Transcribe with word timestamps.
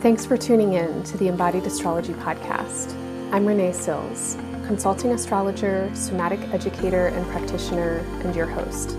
Thanks 0.00 0.24
for 0.24 0.38
tuning 0.38 0.72
in 0.72 1.02
to 1.02 1.18
the 1.18 1.28
Embodied 1.28 1.66
Astrology 1.66 2.14
Podcast. 2.14 2.94
I'm 3.32 3.44
Renee 3.44 3.72
Sills, 3.72 4.38
consulting 4.66 5.12
astrologer, 5.12 5.90
somatic 5.94 6.40
educator, 6.54 7.08
and 7.08 7.26
practitioner, 7.26 7.98
and 8.24 8.34
your 8.34 8.46
host. 8.46 8.96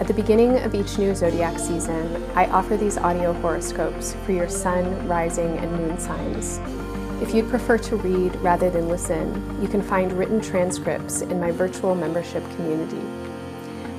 At 0.00 0.08
the 0.08 0.14
beginning 0.14 0.58
of 0.58 0.74
each 0.74 0.98
new 0.98 1.14
zodiac 1.14 1.60
season, 1.60 2.24
I 2.34 2.46
offer 2.46 2.76
these 2.76 2.98
audio 2.98 3.34
horoscopes 3.34 4.16
for 4.24 4.32
your 4.32 4.48
sun, 4.48 5.06
rising, 5.06 5.58
and 5.58 5.70
moon 5.70 5.96
signs. 5.96 6.58
If 7.22 7.32
you'd 7.32 7.48
prefer 7.48 7.78
to 7.78 7.94
read 7.94 8.34
rather 8.40 8.68
than 8.68 8.88
listen, 8.88 9.62
you 9.62 9.68
can 9.68 9.80
find 9.80 10.12
written 10.12 10.40
transcripts 10.40 11.20
in 11.20 11.38
my 11.38 11.52
virtual 11.52 11.94
membership 11.94 12.42
community. 12.56 13.06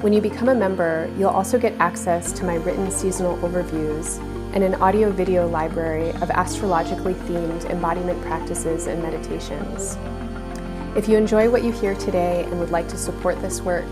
When 0.02 0.12
you 0.12 0.20
become 0.20 0.50
a 0.50 0.56
member, 0.56 1.10
you'll 1.18 1.30
also 1.30 1.58
get 1.58 1.72
access 1.80 2.34
to 2.34 2.44
my 2.44 2.56
written 2.56 2.92
seasonal 2.92 3.38
overviews 3.38 4.22
and 4.58 4.64
an 4.64 4.82
audio 4.82 5.12
video 5.12 5.48
library 5.48 6.10
of 6.14 6.32
astrologically 6.32 7.14
themed 7.14 7.70
embodiment 7.70 8.20
practices 8.24 8.88
and 8.88 9.04
meditations. 9.04 10.00
If 10.98 11.08
you 11.08 11.16
enjoy 11.16 11.48
what 11.48 11.64
you 11.64 11.72
hear 11.72 11.94
today 11.94 12.44
and 12.46 12.60
would 12.60 12.72
like 12.72 12.88
to 12.88 12.98
support 12.98 13.40
this 13.40 13.62
work, 13.62 13.86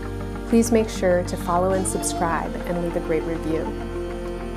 please 0.48 0.72
make 0.72 0.88
sure 0.88 1.22
to 1.22 1.36
follow 1.36 1.74
and 1.74 1.86
subscribe 1.86 2.52
and 2.66 2.82
leave 2.82 2.96
a 2.96 3.00
great 3.06 3.22
review. 3.22 3.62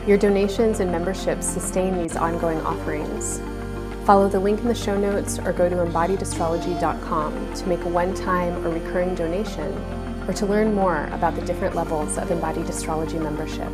Your 0.08 0.18
donations 0.18 0.80
and 0.80 0.92
memberships 0.92 1.46
sustain 1.46 1.96
these 2.02 2.16
ongoing 2.16 2.60
offerings. 2.62 3.40
Follow 4.08 4.28
the 4.28 4.40
link 4.40 4.62
in 4.62 4.68
the 4.68 4.74
show 4.74 4.98
notes 4.98 5.38
or 5.38 5.54
go 5.54 5.70
to 5.70 5.76
embodiedastrology.com 5.76 7.54
to 7.54 7.68
make 7.68 7.82
a 7.82 7.88
one 7.88 8.16
time 8.16 8.66
or 8.66 8.72
recurring 8.72 9.14
donation 9.14 9.72
or 10.28 10.34
to 10.34 10.48
learn 10.48 10.74
more 10.74 11.06
about 11.12 11.36
the 11.36 11.46
different 11.46 11.76
levels 11.76 12.18
of 12.18 12.32
embodied 12.32 12.68
astrology 12.68 13.20
membership. 13.20 13.72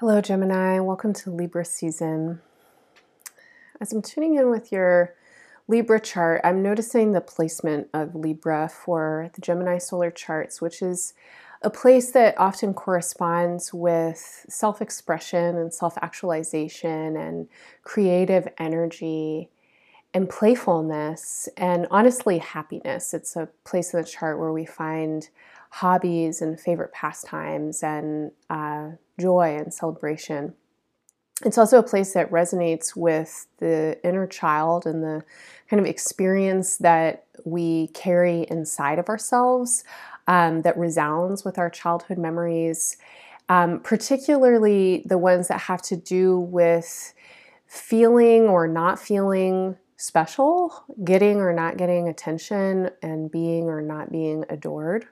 Hello, 0.00 0.20
Gemini. 0.20 0.78
Welcome 0.78 1.12
to 1.14 1.30
Libra 1.32 1.64
season. 1.64 2.40
As 3.80 3.92
I'm 3.92 4.00
tuning 4.00 4.36
in 4.36 4.48
with 4.48 4.70
your 4.70 5.16
Libra 5.66 5.98
chart, 5.98 6.40
I'm 6.44 6.62
noticing 6.62 7.10
the 7.10 7.20
placement 7.20 7.88
of 7.92 8.14
Libra 8.14 8.68
for 8.68 9.28
the 9.34 9.40
Gemini 9.40 9.78
solar 9.78 10.12
charts, 10.12 10.62
which 10.62 10.82
is 10.82 11.14
a 11.62 11.68
place 11.68 12.12
that 12.12 12.38
often 12.38 12.74
corresponds 12.74 13.74
with 13.74 14.46
self 14.48 14.80
expression 14.80 15.56
and 15.56 15.74
self 15.74 15.98
actualization 16.00 17.16
and 17.16 17.48
creative 17.82 18.46
energy 18.56 19.50
and 20.14 20.30
playfulness 20.30 21.48
and 21.56 21.88
honestly 21.90 22.38
happiness. 22.38 23.12
It's 23.12 23.34
a 23.34 23.48
place 23.64 23.92
in 23.92 24.00
the 24.00 24.06
chart 24.06 24.38
where 24.38 24.52
we 24.52 24.64
find 24.64 25.28
hobbies 25.70 26.40
and 26.40 26.60
favorite 26.60 26.92
pastimes 26.92 27.82
and 27.82 28.30
uh, 28.48 28.90
joy 29.18 29.56
and 29.56 29.72
celebration. 29.72 30.54
It's 31.44 31.58
also 31.58 31.78
a 31.78 31.84
place 31.84 32.14
that 32.14 32.30
resonates 32.30 32.96
with 32.96 33.46
the 33.58 33.98
inner 34.02 34.26
child 34.26 34.86
and 34.86 35.02
the 35.02 35.24
kind 35.70 35.78
of 35.80 35.86
experience 35.86 36.78
that 36.78 37.26
we 37.44 37.88
carry 37.88 38.46
inside 38.50 38.98
of 38.98 39.08
ourselves 39.08 39.84
um, 40.26 40.62
that 40.62 40.76
resounds 40.76 41.44
with 41.44 41.58
our 41.58 41.70
childhood 41.70 42.18
memories, 42.18 42.96
um, 43.48 43.80
particularly 43.80 45.04
the 45.06 45.18
ones 45.18 45.48
that 45.48 45.60
have 45.62 45.80
to 45.82 45.96
do 45.96 46.40
with 46.40 47.14
feeling 47.66 48.42
or 48.42 48.66
not 48.66 48.98
feeling 48.98 49.76
special, 49.96 50.84
getting 51.04 51.36
or 51.38 51.52
not 51.52 51.76
getting 51.76 52.08
attention, 52.08 52.90
and 53.02 53.30
being 53.30 53.64
or 53.64 53.80
not 53.80 54.10
being 54.10 54.44
adored. 54.48 55.06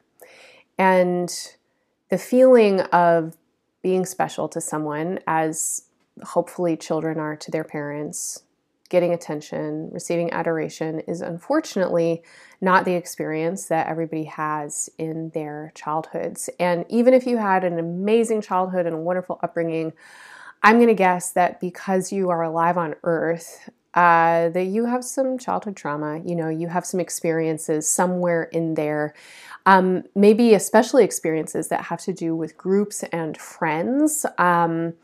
And 0.78 1.32
the 2.08 2.18
feeling 2.18 2.80
of 2.80 3.36
being 3.82 4.04
special 4.04 4.48
to 4.48 4.60
someone, 4.60 5.18
as 5.26 5.82
hopefully 6.22 6.76
children 6.76 7.18
are 7.18 7.36
to 7.36 7.50
their 7.50 7.64
parents, 7.64 8.42
getting 8.88 9.12
attention, 9.12 9.90
receiving 9.92 10.32
adoration, 10.32 11.00
is 11.00 11.20
unfortunately 11.20 12.22
not 12.60 12.84
the 12.84 12.94
experience 12.94 13.66
that 13.66 13.86
everybody 13.88 14.24
has 14.24 14.88
in 14.98 15.30
their 15.30 15.72
childhoods. 15.74 16.48
And 16.58 16.84
even 16.88 17.12
if 17.12 17.26
you 17.26 17.36
had 17.36 17.64
an 17.64 17.78
amazing 17.78 18.42
childhood 18.42 18.86
and 18.86 18.94
a 18.94 19.00
wonderful 19.00 19.40
upbringing, 19.42 19.92
I'm 20.62 20.76
going 20.76 20.88
to 20.88 20.94
guess 20.94 21.32
that 21.32 21.60
because 21.60 22.12
you 22.12 22.30
are 22.30 22.42
alive 22.42 22.78
on 22.78 22.94
earth, 23.02 23.68
uh, 23.96 24.50
that 24.50 24.66
you 24.66 24.84
have 24.84 25.04
some 25.04 25.38
childhood 25.38 25.74
trauma. 25.74 26.20
You 26.24 26.36
know, 26.36 26.48
you 26.48 26.68
have 26.68 26.86
some 26.86 27.00
experiences 27.00 27.88
somewhere 27.88 28.44
in 28.44 28.74
there 28.74 29.14
um, 29.66 30.04
maybe 30.14 30.54
especially 30.54 31.04
experiences 31.04 31.68
that 31.68 31.86
have 31.86 32.00
to 32.02 32.12
do 32.12 32.34
with 32.34 32.56
groups 32.56 33.02
and 33.12 33.36
friends 33.36 34.24
um, 34.38 34.94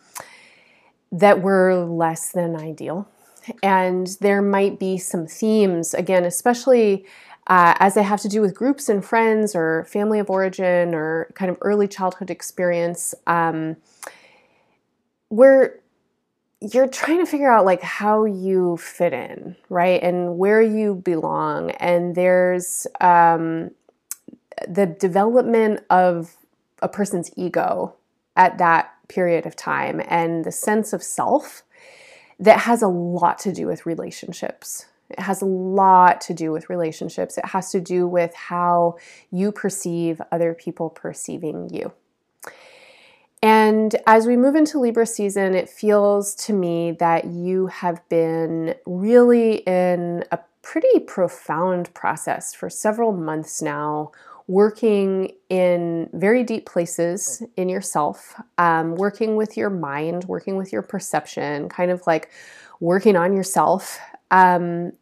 that 1.11 1.43
were 1.43 1.85
less 1.85 2.31
than 2.31 2.55
ideal. 2.55 3.09
And 3.61 4.07
there 4.21 4.41
might 4.41 4.79
be 4.79 4.99
some 4.99 5.27
themes, 5.27 5.95
again, 5.95 6.25
especially 6.25 7.05
uh, 7.49 7.75
as 7.81 7.95
they 7.95 8.05
have 8.05 8.21
to 8.21 8.29
do 8.29 8.41
with 8.41 8.55
groups 8.55 8.89
and 8.89 9.05
friends 9.05 9.57
or 9.57 9.85
family 9.87 10.21
of 10.21 10.31
origin 10.31 10.95
or 10.95 11.33
kind 11.35 11.51
of 11.51 11.59
early 11.61 11.89
childhood 11.89 12.31
experience, 12.31 13.17
um, 13.27 13.77
where 15.29 15.81
you're 16.73 16.89
trying 16.89 17.19
to 17.19 17.27
figure 17.27 17.51
out 17.51 17.65
like 17.65 17.83
how 17.83 18.25
you 18.25 18.77
fit 18.77 19.13
in, 19.13 19.57
right? 19.69 20.03
And 20.03 20.39
where 20.39 20.63
you 20.63 20.95
belong. 20.95 21.71
And 21.73 22.15
there's, 22.15 22.87
um, 23.01 23.73
the 24.69 24.87
development 24.87 25.81
of 25.91 26.37
a 26.81 26.89
person's 26.89 27.31
ego 27.37 27.95
at 28.37 28.59
that 28.59 28.93
period 29.09 29.45
of 29.47 29.57
time 29.57 30.01
and 30.09 30.45
the 30.45 30.53
sense 30.53 30.93
of 30.93 31.03
self 31.03 31.63
that 32.39 32.61
has 32.61 32.83
a 32.83 32.89
lot 32.89 33.39
to 33.41 33.53
do 33.53 33.67
with 33.67 33.87
relationships. 33.87 34.87
It 35.11 35.21
has 35.21 35.43
a 35.43 35.47
lot 35.47 36.21
to 36.23 36.35
do 36.35 36.53
with 36.53 36.71
relationships. 36.71 37.37
It 37.37 37.47
has 37.47 37.71
to 37.73 37.81
do 37.81 38.07
with 38.07 38.35
how 38.35 38.97
you 39.31 39.53
perceive 39.53 40.23
other 40.31 40.55
people 40.55 40.91
perceiving 40.91 41.69
you. 41.73 41.93
And 43.43 43.97
as 44.07 44.27
we 44.27 44.37
move 44.37 44.55
into 44.55 44.79
Libra 44.79 45.05
season, 45.05 45.55
it 45.55 45.69
feels 45.69 46.35
to 46.47 46.53
me 46.53 46.93
that 46.93 47.25
you 47.25 47.67
have 47.67 48.09
been 48.09 48.77
really 48.87 49.57
in 49.67 50.25
a 50.31 50.39
pretty 50.63 51.01
profound 51.01 51.93
process 51.93 52.55
for 52.55 52.71
several 52.71 53.13
months 53.13 53.61
now 53.61 54.13
working 54.47 55.33
in 55.49 56.09
very 56.13 56.45
deep 56.45 56.67
places 56.67 57.43
in 57.57 57.69
yourself, 57.69 58.41
um, 58.59 58.95
working 58.95 59.37
with 59.37 59.57
your 59.57 59.71
mind, 59.71 60.25
working 60.25 60.57
with 60.57 60.73
your 60.73 60.83
perception, 60.83 61.69
kind 61.69 61.91
of 61.91 62.07
like 62.07 62.31
working 62.81 63.17
on 63.17 63.35
yourself. 63.35 63.99
Um, 64.31 64.93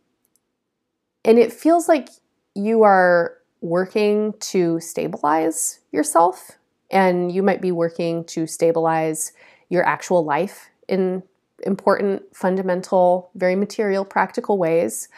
and 1.24 1.38
it 1.38 1.52
feels 1.52 1.88
like 1.88 2.08
you 2.54 2.82
are 2.82 3.36
working 3.60 4.34
to 4.40 4.80
stabilize 4.80 5.80
yourself, 5.92 6.52
and 6.90 7.32
you 7.32 7.42
might 7.42 7.60
be 7.60 7.72
working 7.72 8.24
to 8.24 8.46
stabilize 8.46 9.32
your 9.68 9.86
actual 9.86 10.24
life 10.24 10.70
in 10.88 11.22
important, 11.62 12.22
fundamental, 12.34 13.30
very 13.34 13.54
material, 13.54 14.04
practical 14.04 14.58
ways. 14.58 15.08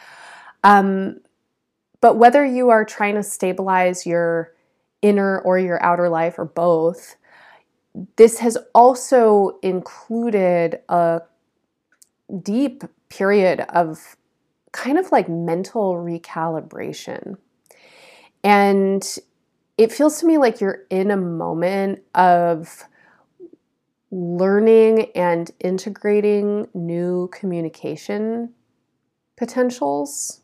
Um, 0.63 1.19
but 2.01 2.17
whether 2.17 2.45
you 2.45 2.69
are 2.69 2.85
trying 2.85 3.15
to 3.15 3.23
stabilize 3.23 4.05
your 4.05 4.53
inner 5.01 5.39
or 5.39 5.57
your 5.57 5.81
outer 5.83 6.09
life 6.09 6.37
or 6.37 6.45
both, 6.45 7.15
this 8.15 8.39
has 8.39 8.57
also 8.73 9.59
included 9.61 10.79
a 10.89 11.21
deep 12.41 12.83
period 13.09 13.61
of 13.69 14.15
kind 14.71 14.97
of 14.97 15.11
like 15.11 15.29
mental 15.29 15.95
recalibration. 15.95 17.37
And 18.43 19.17
it 19.77 19.91
feels 19.91 20.19
to 20.19 20.25
me 20.25 20.37
like 20.37 20.61
you're 20.61 20.83
in 20.89 21.11
a 21.11 21.17
moment 21.17 22.03
of 22.13 22.83
learning 24.11 25.11
and 25.15 25.51
integrating 25.59 26.67
new 26.73 27.29
communication 27.33 28.53
potentials. 29.37 30.41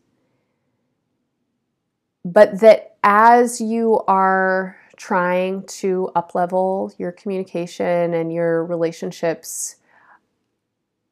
But 2.25 2.59
that 2.61 2.97
as 3.03 3.61
you 3.61 4.01
are 4.07 4.75
trying 4.97 5.63
to 5.65 6.09
uplevel 6.15 6.97
your 6.97 7.11
communication 7.11 8.13
and 8.13 8.33
your 8.33 8.65
relationships 8.65 9.77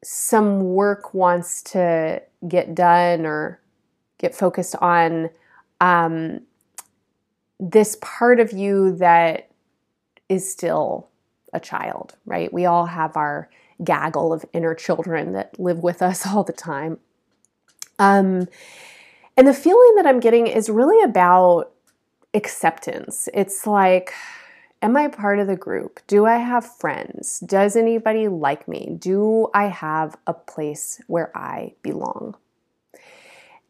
some 0.04 0.60
work 0.60 1.12
wants 1.12 1.62
to 1.62 2.22
get 2.46 2.74
done 2.74 3.26
or 3.26 3.60
get 4.18 4.34
focused 4.34 4.76
on 4.76 5.30
um, 5.80 6.40
this 7.60 7.96
part 8.00 8.40
of 8.40 8.52
you 8.52 8.96
that 8.96 9.48
is 10.28 10.50
still 10.50 11.08
a 11.52 11.60
child, 11.60 12.16
right? 12.24 12.52
We 12.52 12.66
all 12.66 12.86
have 12.86 13.16
our 13.16 13.48
gaggle 13.82 14.32
of 14.32 14.44
inner 14.52 14.74
children 14.74 15.32
that 15.32 15.58
live 15.58 15.78
with 15.78 16.02
us 16.02 16.26
all 16.32 16.44
the 16.44 16.52
time. 16.52 16.98
Um, 17.98 18.48
and 19.36 19.46
the 19.46 19.54
feeling 19.54 19.94
that 19.96 20.06
I'm 20.06 20.20
getting 20.20 20.46
is 20.46 20.68
really 20.68 21.02
about 21.02 21.72
acceptance. 22.34 23.28
It's 23.34 23.66
like, 23.66 24.12
am 24.82 24.96
I 24.96 25.08
part 25.08 25.38
of 25.38 25.46
the 25.46 25.56
group? 25.56 26.00
Do 26.06 26.26
I 26.26 26.36
have 26.36 26.76
friends? 26.76 27.40
Does 27.40 27.76
anybody 27.76 28.28
like 28.28 28.68
me? 28.68 28.96
Do 28.98 29.48
I 29.54 29.66
have 29.66 30.16
a 30.26 30.34
place 30.34 31.00
where 31.06 31.36
I 31.36 31.74
belong? 31.82 32.36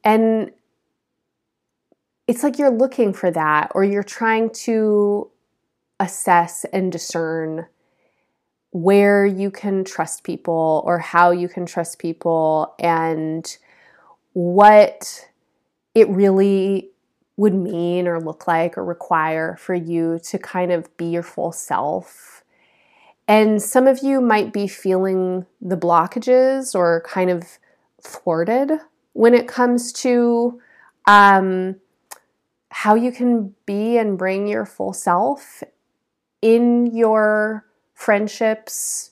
And 0.05 0.53
it's 2.29 2.43
like 2.43 2.59
you're 2.59 2.71
looking 2.71 3.13
for 3.13 3.31
that, 3.31 3.73
or 3.75 3.83
you're 3.83 4.05
trying 4.05 4.51
to 4.51 5.31
assess 5.99 6.65
and 6.73 6.93
discern 6.93 7.67
where 8.71 9.25
you 9.25 9.51
can 9.51 9.83
trust 9.83 10.25
people 10.25 10.83
or 10.87 10.99
how 10.99 11.31
you 11.31 11.49
can 11.49 11.65
trust 11.65 11.99
people 11.99 12.75
and 12.79 13.57
what 14.35 15.27
it 15.95 16.09
really 16.11 16.91
would 17.39 17.55
mean 17.55 18.07
or 18.07 18.21
look 18.21 18.47
like 18.47 18.77
or 18.77 18.85
require 18.85 19.57
for 19.59 19.75
you 19.75 20.21
to 20.23 20.39
kind 20.39 20.71
of 20.71 20.95
be 20.99 21.07
your 21.07 21.23
full 21.23 21.51
self. 21.51 22.45
And 23.27 23.63
some 23.63 23.87
of 23.87 24.03
you 24.03 24.21
might 24.21 24.53
be 24.53 24.69
feeling 24.69 25.47
the 25.61 25.77
blockages 25.77 26.75
or 26.75 27.03
kind 27.07 27.31
of 27.31 27.59
thwarted 28.03 28.73
when 29.15 29.35
it 29.35 29.49
comes 29.49 29.93
to 29.93 30.61
um, 31.07 31.77
how 32.71 32.95
you 32.95 33.13
can 33.13 33.55
be 33.67 33.97
and 33.99 34.19
bring 34.19 34.47
your 34.47 34.67
full 34.67 34.93
self 34.93 35.63
in 36.43 36.87
your 36.87 37.65
friendships, 37.95 39.11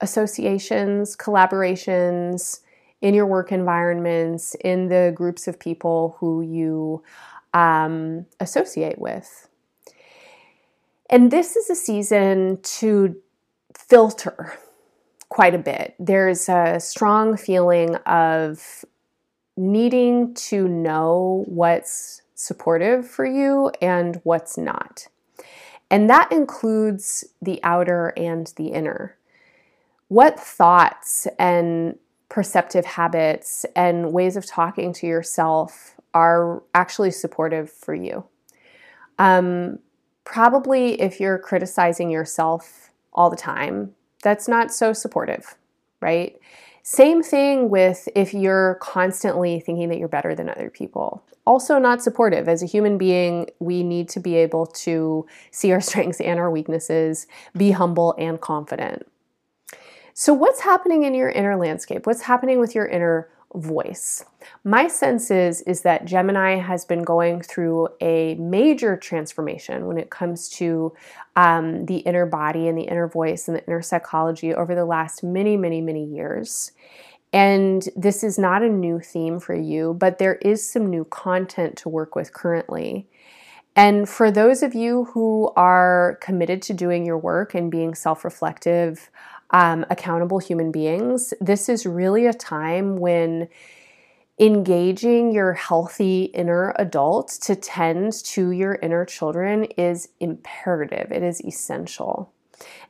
associations, 0.00 1.16
collaborations, 1.16 2.60
in 3.00 3.14
your 3.14 3.26
work 3.26 3.52
environments, 3.52 4.54
in 4.56 4.88
the 4.88 5.12
groups 5.14 5.46
of 5.46 5.58
people 5.58 6.16
who 6.18 6.42
you 6.42 7.02
um, 7.54 8.26
associate 8.40 8.98
with. 8.98 9.48
And 11.08 11.30
this 11.30 11.56
is 11.56 11.70
a 11.70 11.74
season 11.74 12.58
to 12.62 13.16
filter 13.74 14.58
quite 15.28 15.54
a 15.54 15.58
bit. 15.58 15.94
There's 15.98 16.48
a 16.48 16.80
strong 16.80 17.36
feeling 17.36 17.94
of 18.06 18.84
needing 19.56 20.34
to 20.34 20.68
know 20.68 21.44
what's 21.46 22.22
supportive 22.36 23.08
for 23.08 23.26
you 23.26 23.72
and 23.82 24.20
what's 24.22 24.56
not. 24.56 25.08
And 25.90 26.08
that 26.08 26.30
includes 26.30 27.24
the 27.40 27.58
outer 27.64 28.12
and 28.16 28.52
the 28.56 28.68
inner. 28.68 29.16
What 30.08 30.38
thoughts 30.38 31.26
and 31.38 31.98
perceptive 32.28 32.84
habits 32.84 33.64
and 33.74 34.12
ways 34.12 34.36
of 34.36 34.46
talking 34.46 34.92
to 34.92 35.06
yourself 35.06 35.96
are 36.14 36.62
actually 36.74 37.10
supportive 37.10 37.70
for 37.70 37.94
you? 37.94 38.24
Um, 39.18 39.78
probably 40.24 41.00
if 41.00 41.18
you're 41.20 41.38
criticizing 41.38 42.10
yourself 42.10 42.90
all 43.12 43.30
the 43.30 43.36
time, 43.36 43.94
that's 44.22 44.48
not 44.48 44.72
so 44.72 44.92
supportive, 44.92 45.56
right? 46.00 46.38
Same 46.82 47.22
thing 47.22 47.70
with 47.70 48.08
if 48.14 48.34
you're 48.34 48.76
constantly 48.80 49.58
thinking 49.60 49.88
that 49.88 49.98
you're 49.98 50.08
better 50.08 50.34
than 50.34 50.48
other 50.48 50.70
people. 50.70 51.24
Also, 51.46 51.78
not 51.78 52.02
supportive. 52.02 52.48
As 52.48 52.62
a 52.62 52.66
human 52.66 52.98
being, 52.98 53.48
we 53.60 53.82
need 53.82 54.08
to 54.10 54.20
be 54.20 54.34
able 54.34 54.66
to 54.66 55.26
see 55.50 55.72
our 55.72 55.80
strengths 55.90 56.20
and 56.20 56.38
our 56.40 56.50
weaknesses, 56.50 57.26
be 57.56 57.70
humble 57.70 58.14
and 58.18 58.40
confident. 58.40 59.06
So, 60.12 60.32
what's 60.32 60.60
happening 60.60 61.04
in 61.04 61.14
your 61.14 61.28
inner 61.28 61.56
landscape? 61.56 62.06
What's 62.06 62.22
happening 62.22 62.58
with 62.58 62.74
your 62.74 62.86
inner 62.86 63.28
voice? 63.54 64.24
My 64.64 64.88
sense 64.88 65.30
is, 65.30 65.60
is 65.62 65.82
that 65.82 66.04
Gemini 66.04 66.56
has 66.56 66.84
been 66.84 67.02
going 67.02 67.42
through 67.42 67.88
a 68.00 68.34
major 68.36 68.96
transformation 68.96 69.86
when 69.86 69.98
it 69.98 70.10
comes 70.10 70.48
to 70.50 70.92
um, 71.36 71.86
the 71.86 71.98
inner 71.98 72.26
body 72.26 72.66
and 72.66 72.76
the 72.78 72.84
inner 72.84 73.08
voice 73.08 73.46
and 73.46 73.56
the 73.56 73.66
inner 73.66 73.82
psychology 73.82 74.54
over 74.54 74.74
the 74.74 74.84
last 74.84 75.22
many, 75.22 75.56
many, 75.56 75.80
many 75.80 76.04
years. 76.04 76.72
And 77.32 77.88
this 77.96 78.24
is 78.24 78.38
not 78.38 78.62
a 78.62 78.68
new 78.68 79.00
theme 79.00 79.40
for 79.40 79.54
you, 79.54 79.94
but 79.94 80.18
there 80.18 80.36
is 80.36 80.68
some 80.68 80.86
new 80.86 81.04
content 81.04 81.76
to 81.78 81.88
work 81.88 82.14
with 82.14 82.32
currently. 82.32 83.06
And 83.74 84.08
for 84.08 84.30
those 84.30 84.62
of 84.62 84.74
you 84.74 85.04
who 85.12 85.52
are 85.54 86.18
committed 86.22 86.62
to 86.62 86.72
doing 86.72 87.04
your 87.04 87.18
work 87.18 87.54
and 87.54 87.70
being 87.70 87.94
self 87.94 88.24
reflective, 88.24 89.10
um, 89.50 89.84
accountable 89.90 90.38
human 90.38 90.72
beings, 90.72 91.34
this 91.40 91.68
is 91.68 91.84
really 91.84 92.26
a 92.26 92.32
time 92.32 92.96
when 92.96 93.48
engaging 94.38 95.32
your 95.32 95.52
healthy 95.54 96.24
inner 96.24 96.74
adult 96.78 97.28
to 97.42 97.54
tend 97.56 98.12
to 98.12 98.50
your 98.50 98.74
inner 98.82 99.04
children 99.04 99.64
is 99.76 100.08
imperative, 100.20 101.10
it 101.10 101.22
is 101.22 101.40
essential. 101.42 102.32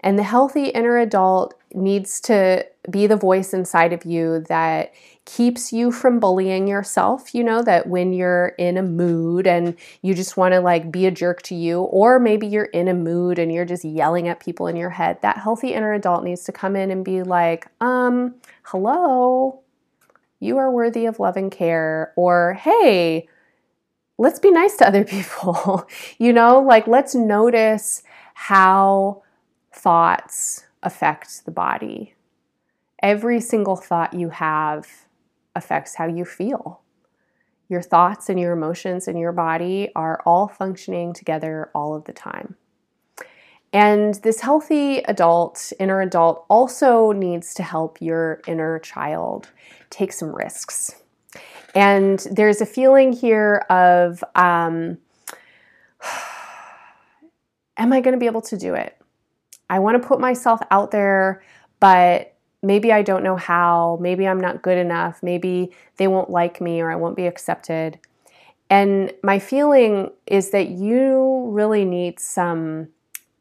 And 0.00 0.18
the 0.18 0.22
healthy 0.22 0.66
inner 0.66 0.98
adult 0.98 1.54
needs 1.74 2.20
to 2.22 2.66
be 2.90 3.06
the 3.06 3.16
voice 3.16 3.52
inside 3.52 3.92
of 3.92 4.04
you 4.04 4.40
that 4.48 4.92
keeps 5.24 5.72
you 5.72 5.90
from 5.90 6.20
bullying 6.20 6.68
yourself. 6.68 7.34
You 7.34 7.44
know, 7.44 7.62
that 7.62 7.88
when 7.88 8.12
you're 8.12 8.48
in 8.58 8.76
a 8.76 8.82
mood 8.82 9.46
and 9.46 9.76
you 10.02 10.14
just 10.14 10.36
want 10.36 10.54
to 10.54 10.60
like 10.60 10.90
be 10.92 11.06
a 11.06 11.10
jerk 11.10 11.42
to 11.42 11.54
you, 11.54 11.80
or 11.82 12.18
maybe 12.18 12.46
you're 12.46 12.66
in 12.66 12.88
a 12.88 12.94
mood 12.94 13.38
and 13.38 13.52
you're 13.52 13.64
just 13.64 13.84
yelling 13.84 14.28
at 14.28 14.40
people 14.40 14.66
in 14.68 14.76
your 14.76 14.90
head, 14.90 15.20
that 15.22 15.38
healthy 15.38 15.74
inner 15.74 15.92
adult 15.92 16.24
needs 16.24 16.44
to 16.44 16.52
come 16.52 16.76
in 16.76 16.90
and 16.90 17.04
be 17.04 17.22
like, 17.22 17.66
um, 17.80 18.36
hello, 18.62 19.60
you 20.40 20.56
are 20.58 20.70
worthy 20.70 21.06
of 21.06 21.18
love 21.18 21.36
and 21.36 21.50
care, 21.50 22.12
or 22.16 22.54
hey, 22.54 23.28
let's 24.18 24.38
be 24.38 24.50
nice 24.50 24.76
to 24.76 24.86
other 24.86 25.04
people. 25.16 25.88
you 26.18 26.32
know, 26.32 26.60
like 26.60 26.86
let's 26.86 27.14
notice 27.14 28.02
how 28.34 29.22
thoughts 29.76 30.64
affect 30.82 31.44
the 31.44 31.50
body. 31.50 32.14
Every 33.02 33.40
single 33.40 33.76
thought 33.76 34.14
you 34.14 34.30
have 34.30 34.88
affects 35.54 35.96
how 35.96 36.06
you 36.06 36.24
feel. 36.24 36.80
Your 37.68 37.82
thoughts 37.82 38.28
and 38.28 38.40
your 38.40 38.52
emotions 38.52 39.06
and 39.06 39.18
your 39.18 39.32
body 39.32 39.90
are 39.94 40.22
all 40.24 40.48
functioning 40.48 41.12
together 41.12 41.70
all 41.74 41.94
of 41.94 42.04
the 42.04 42.12
time. 42.12 42.56
And 43.72 44.14
this 44.14 44.40
healthy 44.40 44.98
adult, 44.98 45.72
inner 45.78 46.00
adult, 46.00 46.46
also 46.48 47.12
needs 47.12 47.52
to 47.54 47.62
help 47.62 48.00
your 48.00 48.40
inner 48.46 48.78
child 48.78 49.50
take 49.90 50.12
some 50.12 50.34
risks. 50.34 51.02
And 51.74 52.20
there's 52.30 52.62
a 52.62 52.66
feeling 52.66 53.12
here 53.12 53.56
of, 53.68 54.24
um, 54.34 54.96
am 57.76 57.92
I 57.92 58.00
going 58.00 58.14
to 58.14 58.18
be 58.18 58.26
able 58.26 58.42
to 58.42 58.56
do 58.56 58.74
it? 58.74 58.96
I 59.68 59.78
want 59.78 60.00
to 60.00 60.06
put 60.06 60.20
myself 60.20 60.60
out 60.70 60.90
there, 60.90 61.42
but 61.80 62.34
maybe 62.62 62.92
I 62.92 63.02
don't 63.02 63.22
know 63.22 63.36
how. 63.36 63.98
Maybe 64.00 64.26
I'm 64.26 64.40
not 64.40 64.62
good 64.62 64.78
enough. 64.78 65.22
Maybe 65.22 65.72
they 65.96 66.08
won't 66.08 66.30
like 66.30 66.60
me 66.60 66.80
or 66.80 66.90
I 66.90 66.96
won't 66.96 67.16
be 67.16 67.26
accepted. 67.26 67.98
And 68.68 69.12
my 69.22 69.38
feeling 69.38 70.10
is 70.26 70.50
that 70.50 70.68
you 70.68 71.48
really 71.50 71.84
need 71.84 72.18
some 72.18 72.88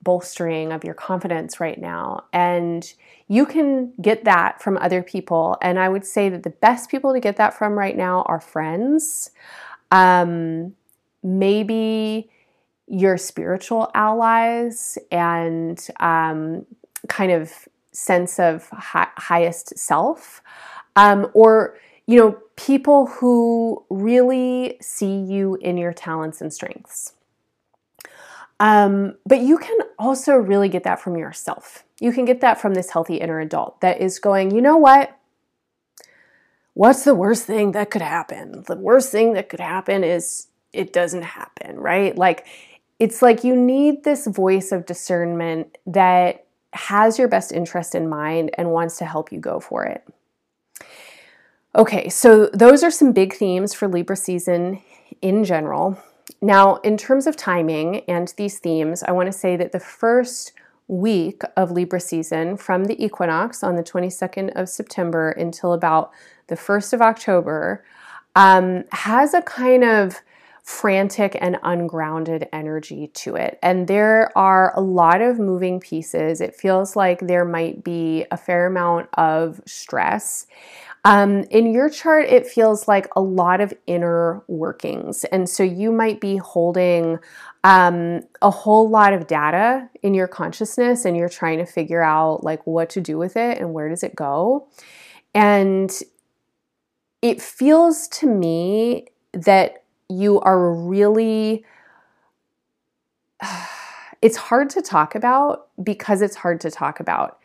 bolstering 0.03 0.71
of 0.71 0.83
your 0.83 0.93
confidence 0.93 1.59
right 1.59 1.79
now. 1.81 2.25
And 2.31 2.93
you 3.27 3.45
can 3.45 3.91
get 3.99 4.23
that 4.25 4.61
from 4.61 4.77
other 4.77 5.01
people. 5.01 5.57
And 5.61 5.79
I 5.79 5.89
would 5.89 6.05
say 6.05 6.29
that 6.29 6.43
the 6.43 6.51
best 6.51 6.91
people 6.91 7.11
to 7.13 7.19
get 7.19 7.37
that 7.37 7.55
from 7.55 7.73
right 7.73 7.97
now 7.97 8.21
are 8.27 8.39
friends. 8.39 9.31
Um, 9.91 10.75
maybe 11.23 12.29
your 12.87 13.17
spiritual 13.17 13.89
allies 13.93 14.97
and 15.11 15.87
um, 15.99 16.65
kind 17.09 17.31
of 17.31 17.51
sense 17.91 18.39
of 18.39 18.69
hi- 18.69 19.11
highest 19.15 19.77
self. 19.77 20.41
Um, 20.95 21.29
or 21.33 21.77
you 22.07 22.17
know, 22.17 22.37
people 22.55 23.07
who 23.07 23.83
really 23.89 24.77
see 24.81 25.17
you 25.17 25.55
in 25.55 25.77
your 25.77 25.93
talents 25.93 26.41
and 26.41 26.53
strengths. 26.53 27.13
Um, 28.59 29.15
but 29.25 29.41
you 29.41 29.57
can 29.57 29.77
also 29.99 30.35
really 30.35 30.69
get 30.69 30.83
that 30.83 31.01
from 31.01 31.17
yourself. 31.17 31.83
You 31.99 32.11
can 32.11 32.25
get 32.25 32.41
that 32.41 32.61
from 32.61 32.73
this 32.73 32.91
healthy 32.91 33.15
inner 33.15 33.39
adult 33.39 33.81
that 33.81 33.99
is 34.01 34.19
going, 34.19 34.55
you 34.55 34.61
know 34.61 34.77
what? 34.77 35.17
What's 36.73 37.03
the 37.03 37.15
worst 37.15 37.45
thing 37.45 37.71
that 37.71 37.89
could 37.89 38.01
happen? 38.01 38.63
The 38.67 38.75
worst 38.75 39.11
thing 39.11 39.33
that 39.33 39.49
could 39.49 39.59
happen 39.59 40.03
is 40.03 40.47
it 40.73 40.93
doesn't 40.93 41.23
happen, 41.23 41.77
right? 41.77 42.15
Like, 42.17 42.45
it's 42.99 43.21
like 43.21 43.43
you 43.43 43.55
need 43.55 44.03
this 44.03 44.27
voice 44.27 44.71
of 44.71 44.85
discernment 44.85 45.77
that 45.85 46.45
has 46.73 47.17
your 47.17 47.27
best 47.27 47.51
interest 47.51 47.95
in 47.95 48.07
mind 48.07 48.51
and 48.57 48.71
wants 48.71 48.97
to 48.97 49.05
help 49.05 49.31
you 49.31 49.39
go 49.39 49.59
for 49.59 49.85
it. 49.85 50.05
Okay, 51.75 52.07
so 52.09 52.47
those 52.47 52.83
are 52.83 52.91
some 52.91 53.11
big 53.11 53.33
themes 53.33 53.73
for 53.73 53.87
Libra 53.87 54.15
season 54.15 54.81
in 55.21 55.43
general. 55.43 55.99
Now, 56.41 56.75
in 56.77 56.97
terms 56.97 57.27
of 57.27 57.35
timing 57.35 58.01
and 58.07 58.33
these 58.37 58.59
themes, 58.59 59.03
I 59.03 59.11
want 59.11 59.27
to 59.27 59.37
say 59.37 59.55
that 59.57 59.71
the 59.71 59.79
first 59.79 60.53
week 60.87 61.41
of 61.57 61.71
Libra 61.71 61.99
season 61.99 62.57
from 62.57 62.85
the 62.85 63.03
equinox 63.03 63.63
on 63.63 63.75
the 63.75 63.83
22nd 63.83 64.51
of 64.55 64.69
September 64.69 65.31
until 65.31 65.73
about 65.73 66.11
the 66.47 66.55
1st 66.55 66.93
of 66.93 67.01
October 67.01 67.83
um, 68.35 68.83
has 68.91 69.33
a 69.33 69.41
kind 69.41 69.83
of 69.83 70.21
frantic 70.65 71.37
and 71.39 71.59
ungrounded 71.61 72.49
energy 72.51 73.05
to 73.13 73.35
it. 73.35 73.59
And 73.61 73.87
there 73.87 74.35
are 74.35 74.73
a 74.75 74.81
lot 74.81 75.21
of 75.21 75.37
moving 75.37 75.79
pieces. 75.79 76.41
It 76.41 76.55
feels 76.55 76.95
like 76.95 77.19
there 77.19 77.45
might 77.45 77.83
be 77.83 78.25
a 78.31 78.37
fair 78.37 78.65
amount 78.65 79.07
of 79.13 79.61
stress. 79.67 80.47
Um, 81.05 81.43
in 81.51 81.71
your 81.71 81.87
chart, 81.87 82.25
it 82.25 82.47
feels 82.47 82.87
like 82.87 83.07
a 83.15 83.21
lot 83.21 83.61
of 83.61 83.75
inner 83.85 84.41
workings. 84.47 85.23
And 85.25 85.47
so 85.47 85.61
you 85.61 85.91
might 85.91 86.19
be 86.19 86.37
holding 86.37 87.19
um, 87.63 88.23
a 88.41 88.49
whole 88.49 88.89
lot 88.89 89.13
of 89.13 89.27
data 89.27 89.87
in 90.01 90.15
your 90.15 90.27
consciousness 90.27 91.05
and 91.05 91.15
you're 91.15 91.29
trying 91.29 91.59
to 91.59 91.65
figure 91.67 92.01
out 92.01 92.43
like 92.43 92.65
what 92.65 92.89
to 92.91 93.01
do 93.01 93.19
with 93.19 93.37
it 93.37 93.59
and 93.59 93.71
where 93.71 93.87
does 93.87 94.01
it 94.01 94.15
go. 94.15 94.67
And 95.35 95.91
it 97.21 97.39
feels 97.39 98.07
to 98.07 98.25
me 98.25 99.09
that 99.33 99.84
you 100.09 100.39
are 100.41 100.73
really 100.73 101.65
it's 104.21 104.37
hard 104.37 104.69
to 104.71 104.81
talk 104.81 105.15
about 105.15 105.67
because 105.83 106.21
it's 106.21 106.35
hard 106.35 106.61
to 106.61 106.71
talk 106.71 106.99
about. 106.99 107.39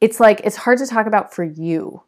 It's 0.00 0.20
like 0.20 0.40
it's 0.44 0.56
hard 0.56 0.78
to 0.78 0.86
talk 0.86 1.06
about 1.06 1.34
for 1.34 1.44
you 1.44 2.02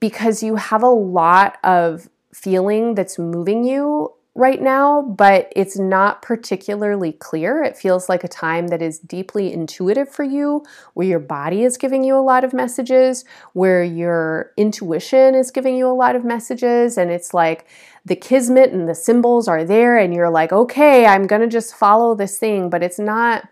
because 0.00 0.42
you 0.42 0.56
have 0.56 0.82
a 0.82 0.88
lot 0.88 1.58
of 1.64 2.08
feeling 2.32 2.94
that's 2.94 3.18
moving 3.18 3.64
you 3.64 4.12
right 4.36 4.60
now, 4.60 5.02
but 5.02 5.50
it's 5.56 5.78
not 5.78 6.20
particularly 6.20 7.12
clear. 7.12 7.62
It 7.62 7.76
feels 7.76 8.08
like 8.08 8.22
a 8.22 8.28
time 8.28 8.68
that 8.68 8.82
is 8.82 8.98
deeply 8.98 9.52
intuitive 9.52 10.08
for 10.08 10.24
you, 10.24 10.64
where 10.94 11.06
your 11.06 11.18
body 11.18 11.64
is 11.64 11.78
giving 11.78 12.04
you 12.04 12.16
a 12.16 12.20
lot 12.20 12.44
of 12.44 12.52
messages, 12.52 13.24
where 13.54 13.82
your 13.82 14.52
intuition 14.56 15.34
is 15.34 15.50
giving 15.50 15.74
you 15.74 15.88
a 15.88 15.96
lot 15.96 16.14
of 16.14 16.24
messages. 16.24 16.98
And 16.98 17.10
it's 17.10 17.32
like 17.32 17.66
the 18.04 18.16
kismet 18.16 18.72
and 18.72 18.88
the 18.88 18.94
symbols 18.94 19.48
are 19.48 19.64
there, 19.64 19.96
and 19.96 20.12
you're 20.12 20.30
like, 20.30 20.52
okay, 20.52 21.06
I'm 21.06 21.26
to 21.26 21.46
just 21.46 21.74
follow 21.74 22.14
this 22.14 22.38
thing, 22.38 22.68
but 22.70 22.82
it's 22.82 22.98
not. 22.98 23.48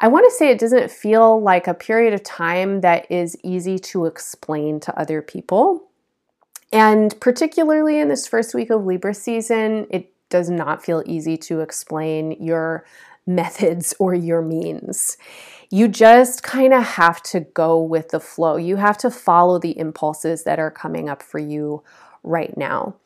I 0.00 0.08
want 0.08 0.26
to 0.28 0.36
say 0.36 0.50
it 0.50 0.58
doesn't 0.58 0.90
feel 0.90 1.40
like 1.40 1.66
a 1.66 1.72
period 1.72 2.12
of 2.12 2.22
time 2.22 2.82
that 2.82 3.10
is 3.10 3.38
easy 3.42 3.78
to 3.78 4.04
explain 4.04 4.80
to 4.80 4.98
other 4.98 5.22
people. 5.22 5.88
And 6.74 7.18
particularly 7.20 8.00
in 8.00 8.08
this 8.08 8.26
first 8.26 8.52
week 8.52 8.68
of 8.68 8.84
Libra 8.84 9.14
season, 9.14 9.86
it 9.90 10.12
does 10.28 10.50
not 10.50 10.84
feel 10.84 11.04
easy 11.06 11.36
to 11.36 11.60
explain 11.60 12.32
your 12.32 12.84
methods 13.28 13.94
or 14.00 14.12
your 14.12 14.42
means. 14.42 15.16
You 15.70 15.86
just 15.86 16.42
kind 16.42 16.74
of 16.74 16.82
have 16.82 17.22
to 17.24 17.40
go 17.40 17.80
with 17.80 18.08
the 18.08 18.18
flow. 18.18 18.56
You 18.56 18.76
have 18.76 18.98
to 18.98 19.10
follow 19.10 19.60
the 19.60 19.78
impulses 19.78 20.42
that 20.44 20.58
are 20.58 20.70
coming 20.70 21.08
up 21.08 21.22
for 21.22 21.38
you 21.38 21.84
right 22.24 22.56
now. 22.56 22.96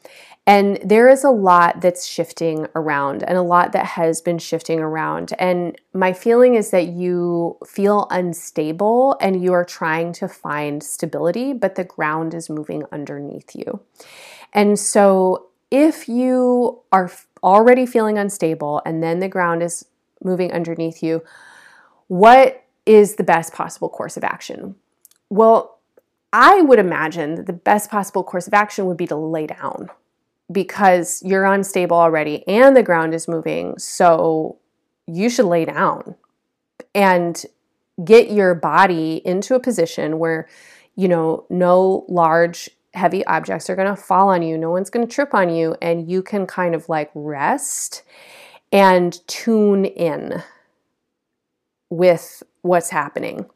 And 0.48 0.78
there 0.82 1.10
is 1.10 1.24
a 1.24 1.30
lot 1.30 1.82
that's 1.82 2.06
shifting 2.06 2.68
around 2.74 3.22
and 3.22 3.36
a 3.36 3.42
lot 3.42 3.72
that 3.72 3.84
has 3.84 4.22
been 4.22 4.38
shifting 4.38 4.80
around. 4.80 5.34
And 5.38 5.78
my 5.92 6.14
feeling 6.14 6.54
is 6.54 6.70
that 6.70 6.86
you 6.86 7.58
feel 7.66 8.06
unstable 8.10 9.18
and 9.20 9.42
you 9.42 9.52
are 9.52 9.66
trying 9.66 10.14
to 10.14 10.26
find 10.26 10.82
stability, 10.82 11.52
but 11.52 11.74
the 11.74 11.84
ground 11.84 12.32
is 12.32 12.48
moving 12.48 12.84
underneath 12.90 13.54
you. 13.54 13.80
And 14.54 14.78
so 14.78 15.48
if 15.70 16.08
you 16.08 16.80
are 16.92 17.12
already 17.42 17.84
feeling 17.84 18.16
unstable 18.16 18.80
and 18.86 19.02
then 19.02 19.18
the 19.18 19.28
ground 19.28 19.62
is 19.62 19.84
moving 20.24 20.50
underneath 20.50 21.02
you, 21.02 21.22
what 22.06 22.64
is 22.86 23.16
the 23.16 23.22
best 23.22 23.52
possible 23.52 23.90
course 23.90 24.16
of 24.16 24.24
action? 24.24 24.76
Well, 25.28 25.78
I 26.32 26.62
would 26.62 26.78
imagine 26.78 27.34
that 27.34 27.44
the 27.44 27.52
best 27.52 27.90
possible 27.90 28.24
course 28.24 28.46
of 28.46 28.54
action 28.54 28.86
would 28.86 28.96
be 28.96 29.06
to 29.08 29.16
lay 29.16 29.46
down 29.46 29.90
because 30.50 31.22
you're 31.24 31.44
unstable 31.44 31.96
already 31.96 32.46
and 32.48 32.76
the 32.76 32.82
ground 32.82 33.14
is 33.14 33.28
moving. 33.28 33.78
So 33.78 34.58
you 35.06 35.28
should 35.28 35.46
lay 35.46 35.64
down 35.64 36.14
and 36.94 37.44
get 38.04 38.30
your 38.30 38.54
body 38.54 39.20
into 39.24 39.54
a 39.54 39.60
position 39.60 40.18
where, 40.18 40.48
you 40.96 41.08
know, 41.08 41.44
no 41.50 42.04
large, 42.08 42.70
heavy 42.94 43.24
objects 43.26 43.68
are 43.68 43.76
going 43.76 43.94
to 43.94 44.00
fall 44.00 44.28
on 44.30 44.42
you. 44.42 44.56
No 44.56 44.70
one's 44.70 44.90
going 44.90 45.06
to 45.06 45.12
trip 45.12 45.34
on 45.34 45.50
you. 45.50 45.76
And 45.82 46.10
you 46.10 46.22
can 46.22 46.46
kind 46.46 46.74
of 46.74 46.88
like 46.88 47.10
rest 47.14 48.02
and 48.72 49.26
tune 49.26 49.84
in 49.84 50.42
with 51.90 52.42
what's 52.62 52.90
happening. 52.90 53.46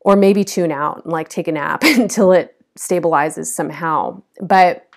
Or 0.00 0.16
maybe 0.16 0.44
tune 0.44 0.72
out 0.72 1.04
and 1.04 1.12
like 1.12 1.28
take 1.28 1.48
a 1.48 1.52
nap 1.52 1.82
until 1.84 2.32
it 2.32 2.54
stabilizes 2.78 3.46
somehow. 3.46 4.22
But 4.40 4.87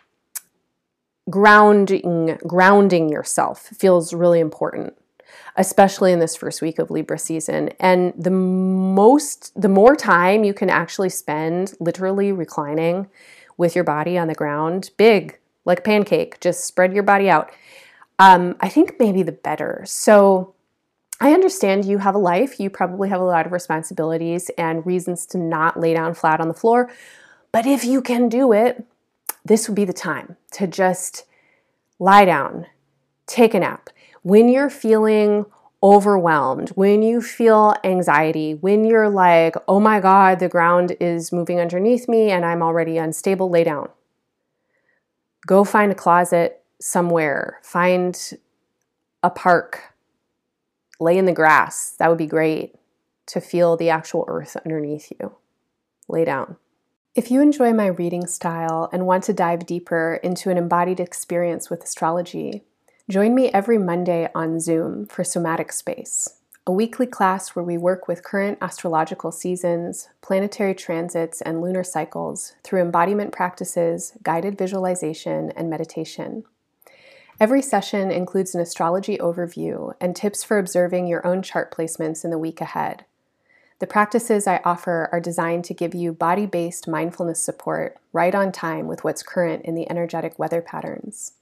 grounding 1.31 2.37
grounding 2.45 3.09
yourself 3.09 3.61
feels 3.67 4.13
really 4.13 4.39
important 4.39 4.93
especially 5.55 6.11
in 6.11 6.19
this 6.19 6.35
first 6.35 6.61
week 6.61 6.77
of 6.77 6.91
libra 6.91 7.17
season 7.17 7.69
and 7.79 8.13
the 8.17 8.29
most 8.29 9.51
the 9.59 9.69
more 9.69 9.95
time 9.95 10.43
you 10.43 10.53
can 10.53 10.69
actually 10.69 11.09
spend 11.09 11.73
literally 11.79 12.31
reclining 12.31 13.07
with 13.57 13.75
your 13.75 13.83
body 13.83 14.17
on 14.17 14.27
the 14.27 14.35
ground 14.35 14.91
big 14.97 15.39
like 15.65 15.83
pancake 15.83 16.39
just 16.39 16.65
spread 16.65 16.93
your 16.93 17.03
body 17.03 17.29
out 17.29 17.51
um, 18.19 18.55
i 18.59 18.69
think 18.69 18.95
maybe 18.99 19.23
the 19.23 19.31
better 19.31 19.83
so 19.85 20.53
I 21.23 21.33
understand 21.33 21.85
you 21.85 21.99
have 21.99 22.15
a 22.15 22.17
life, 22.17 22.59
you 22.59 22.71
probably 22.71 23.07
have 23.09 23.21
a 23.21 23.23
lot 23.23 23.45
of 23.45 23.51
responsibilities 23.51 24.49
and 24.57 24.83
reasons 24.87 25.27
to 25.27 25.37
not 25.37 25.79
lay 25.79 25.93
down 25.93 26.15
flat 26.15 26.41
on 26.41 26.47
the 26.47 26.53
floor. 26.55 26.89
But 27.51 27.67
if 27.67 27.85
you 27.85 28.01
can 28.01 28.27
do 28.27 28.51
it, 28.51 28.83
this 29.45 29.67
would 29.67 29.75
be 29.75 29.85
the 29.85 29.93
time 29.93 30.37
to 30.53 30.67
just 30.67 31.25
lie 31.99 32.25
down, 32.25 32.67
take 33.25 33.53
a 33.53 33.59
nap. 33.59 33.89
When 34.23 34.49
you're 34.49 34.69
feeling 34.69 35.45
overwhelmed, 35.83 36.69
when 36.69 37.01
you 37.01 37.21
feel 37.21 37.75
anxiety, 37.83 38.53
when 38.53 38.85
you're 38.85 39.09
like, 39.09 39.55
oh 39.67 39.79
my 39.79 39.99
God, 39.99 40.39
the 40.39 40.49
ground 40.49 40.95
is 40.99 41.31
moving 41.31 41.59
underneath 41.59 42.07
me 42.07 42.29
and 42.29 42.45
I'm 42.45 42.61
already 42.61 42.97
unstable, 42.97 43.49
lay 43.49 43.63
down. 43.63 43.89
Go 45.47 45.63
find 45.63 45.91
a 45.91 45.95
closet 45.95 46.63
somewhere, 46.79 47.59
find 47.63 48.37
a 49.23 49.29
park, 49.29 49.95
lay 50.99 51.17
in 51.17 51.25
the 51.25 51.33
grass. 51.33 51.95
That 51.97 52.09
would 52.09 52.17
be 52.19 52.27
great 52.27 52.75
to 53.27 53.41
feel 53.41 53.75
the 53.75 53.89
actual 53.89 54.25
earth 54.27 54.55
underneath 54.63 55.11
you. 55.19 55.35
Lay 56.07 56.25
down. 56.25 56.57
If 57.13 57.29
you 57.29 57.41
enjoy 57.41 57.73
my 57.73 57.87
reading 57.87 58.25
style 58.25 58.87
and 58.93 59.05
want 59.05 59.25
to 59.25 59.33
dive 59.33 59.65
deeper 59.65 60.21
into 60.23 60.49
an 60.49 60.57
embodied 60.57 61.01
experience 61.01 61.69
with 61.69 61.83
astrology, 61.83 62.63
join 63.09 63.35
me 63.35 63.49
every 63.51 63.77
Monday 63.77 64.29
on 64.33 64.61
Zoom 64.61 65.07
for 65.07 65.25
Somatic 65.25 65.73
Space, 65.73 66.37
a 66.65 66.71
weekly 66.71 67.05
class 67.05 67.49
where 67.49 67.65
we 67.65 67.77
work 67.77 68.07
with 68.07 68.23
current 68.23 68.59
astrological 68.61 69.33
seasons, 69.33 70.07
planetary 70.21 70.73
transits, 70.73 71.41
and 71.41 71.61
lunar 71.61 71.83
cycles 71.83 72.53
through 72.63 72.81
embodiment 72.81 73.33
practices, 73.33 74.13
guided 74.23 74.57
visualization, 74.57 75.51
and 75.57 75.69
meditation. 75.69 76.45
Every 77.41 77.61
session 77.61 78.09
includes 78.09 78.55
an 78.55 78.61
astrology 78.61 79.17
overview 79.17 79.91
and 79.99 80.15
tips 80.15 80.45
for 80.45 80.57
observing 80.57 81.07
your 81.07 81.27
own 81.27 81.41
chart 81.41 81.75
placements 81.75 82.23
in 82.23 82.31
the 82.31 82.37
week 82.37 82.61
ahead. 82.61 83.03
The 83.81 83.87
practices 83.87 84.45
I 84.45 84.61
offer 84.63 85.09
are 85.11 85.19
designed 85.19 85.63
to 85.63 85.73
give 85.73 85.95
you 85.95 86.13
body 86.13 86.45
based 86.45 86.87
mindfulness 86.87 87.43
support 87.43 87.97
right 88.13 88.35
on 88.35 88.51
time 88.51 88.85
with 88.85 89.03
what's 89.03 89.23
current 89.23 89.65
in 89.65 89.73
the 89.73 89.89
energetic 89.89 90.37
weather 90.37 90.61
patterns. 90.61 91.33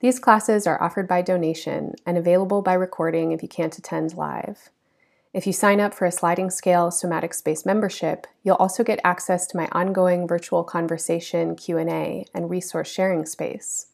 These 0.00 0.18
classes 0.18 0.66
are 0.66 0.82
offered 0.82 1.06
by 1.06 1.20
donation 1.20 1.94
and 2.06 2.16
available 2.16 2.62
by 2.62 2.72
recording 2.72 3.32
if 3.32 3.42
you 3.42 3.50
can't 3.50 3.76
attend 3.76 4.16
live. 4.16 4.70
If 5.34 5.46
you 5.46 5.52
sign 5.52 5.78
up 5.78 5.92
for 5.92 6.06
a 6.06 6.10
sliding 6.10 6.48
scale 6.48 6.90
somatic 6.90 7.34
space 7.34 7.66
membership, 7.66 8.26
you'll 8.42 8.56
also 8.56 8.82
get 8.82 8.98
access 9.04 9.46
to 9.48 9.56
my 9.58 9.68
ongoing 9.70 10.26
virtual 10.26 10.64
conversation 10.64 11.54
Q&A 11.54 12.24
and 12.32 12.48
resource 12.48 12.90
sharing 12.90 13.26
space. 13.26 13.88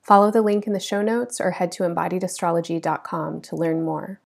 Follow 0.00 0.30
the 0.30 0.40
link 0.40 0.68
in 0.68 0.72
the 0.72 0.78
show 0.78 1.02
notes 1.02 1.40
or 1.40 1.50
head 1.50 1.72
to 1.72 1.82
embodiedastrology.com 1.82 3.40
to 3.40 3.56
learn 3.56 3.84
more. 3.84 4.20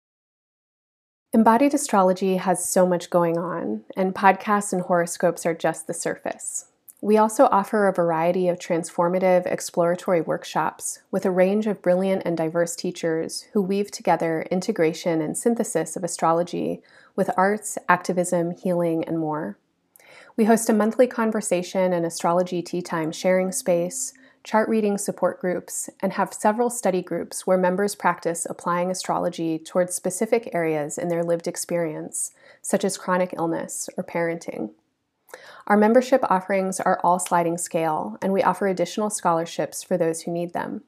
Embodied 1.35 1.73
astrology 1.73 2.37
has 2.37 2.63
so 2.63 2.87
much 2.87 3.09
going 3.09 3.39
on, 3.39 3.85
and 3.97 4.15
podcasts 4.15 4.71
and 4.75 4.83
horoscopes 4.83 5.47
are 5.47 5.55
just 5.55 5.87
the 5.87 5.95
surface. 5.95 6.67
We 7.01 7.17
also 7.17 7.47
offer 7.47 7.89
a 7.89 7.93
variety 7.93 8.49
of 8.49 8.59
transformative 8.59 9.47
exploratory 9.47 10.21
workshops 10.21 11.01
with 11.11 11.25
a 11.25 11.31
range 11.31 11.67
of 11.67 11.81
brilliant 11.81 12.21
and 12.27 12.37
diverse 12.37 12.77
teachers 12.77 13.47
who 13.55 13.63
weave 13.63 13.91
together 13.91 14.47
integration 14.51 15.23
and 15.23 15.37
synthesis 15.37 15.97
of 15.97 16.05
astrology 16.05 16.83
with 17.17 17.31
arts, 17.35 17.79
activism, 17.89 18.51
healing, 18.51 19.03
and 19.03 19.19
more. 19.19 19.57
We 20.37 20.45
host 20.45 20.69
a 20.69 20.75
monthly 20.75 21.07
conversation 21.07 21.95
and 21.95 22.05
astrology 22.05 22.61
tea 22.61 22.83
time 22.83 23.11
sharing 23.11 23.53
space, 23.53 24.13
chart 24.45 24.69
reading 24.69 24.99
support 24.99 25.41
groups, 25.41 25.89
and 26.01 26.15
have 26.15 26.35
several 26.35 26.69
study 26.69 27.01
groups 27.03 27.47
where 27.47 27.59
members 27.59 27.95
practice 27.95 28.47
applying 28.49 28.91
astrology 28.91 29.59
towards 29.59 29.95
specific 29.95 30.51
areas 30.53 30.99
in 30.99 31.09
their 31.09 31.23
lived 31.23 31.47
experience, 31.47 32.33
such 32.61 32.85
as 32.85 32.99
chronic 32.99 33.35
illness 33.37 33.89
or 33.97 34.05
parenting. 34.05 34.71
Our 35.67 35.77
membership 35.77 36.23
offerings 36.29 36.81
are 36.81 37.01
all 37.05 37.19
sliding 37.19 37.57
scale, 37.57 38.19
and 38.21 38.33
we 38.33 38.43
offer 38.43 38.67
additional 38.67 39.11
scholarships 39.11 39.83
for 39.83 39.97
those 39.97 40.23
who 40.23 40.33
need 40.33 40.53
them. 40.53 40.83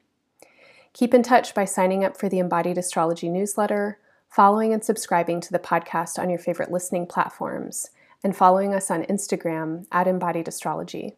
Keep 0.93 1.13
in 1.13 1.23
touch 1.23 1.55
by 1.55 1.65
signing 1.65 2.03
up 2.03 2.17
for 2.17 2.29
the 2.29 2.39
Embodied 2.39 2.77
Astrology 2.77 3.29
newsletter, 3.29 3.99
following 4.29 4.73
and 4.73 4.83
subscribing 4.83 5.39
to 5.41 5.51
the 5.51 5.59
podcast 5.59 6.19
on 6.19 6.29
your 6.29 6.39
favorite 6.39 6.71
listening 6.71 7.07
platforms, 7.07 7.89
and 8.23 8.35
following 8.35 8.73
us 8.73 8.91
on 8.91 9.03
Instagram 9.03 9.85
at 9.91 10.07
Embodied 10.07 10.47
Astrology. 10.47 11.15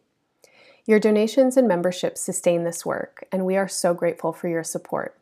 Your 0.88 0.98
donations 0.98 1.58
and 1.58 1.68
memberships 1.68 2.22
sustain 2.22 2.64
this 2.64 2.86
work, 2.86 3.28
and 3.30 3.44
we 3.44 3.58
are 3.58 3.68
so 3.68 3.92
grateful 3.92 4.32
for 4.32 4.48
your 4.48 4.64
support. 4.64 5.20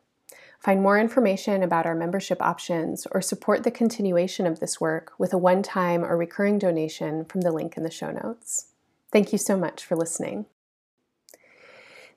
Find 0.61 0.81
more 0.81 0.97
information 0.97 1.61
about 1.61 1.85
our 1.85 1.93
membership 1.93 2.41
options 2.41 3.05
or 3.11 3.21
support 3.21 3.63
the 3.63 3.69
continuation 3.69 4.47
of 4.47 4.61
this 4.61 4.79
work 4.79 5.11
with 5.17 5.33
a 5.33 5.37
one 5.37 5.61
time 5.61 6.05
or 6.05 6.15
recurring 6.15 6.57
donation 6.57 7.25
from 7.25 7.41
the 7.41 7.51
link 7.51 7.75
in 7.75 7.83
the 7.83 7.91
show 7.91 8.11
notes. 8.11 8.67
Thank 9.11 9.33
you 9.33 9.37
so 9.37 9.57
much 9.57 9.83
for 9.83 9.97
listening. 9.97 10.45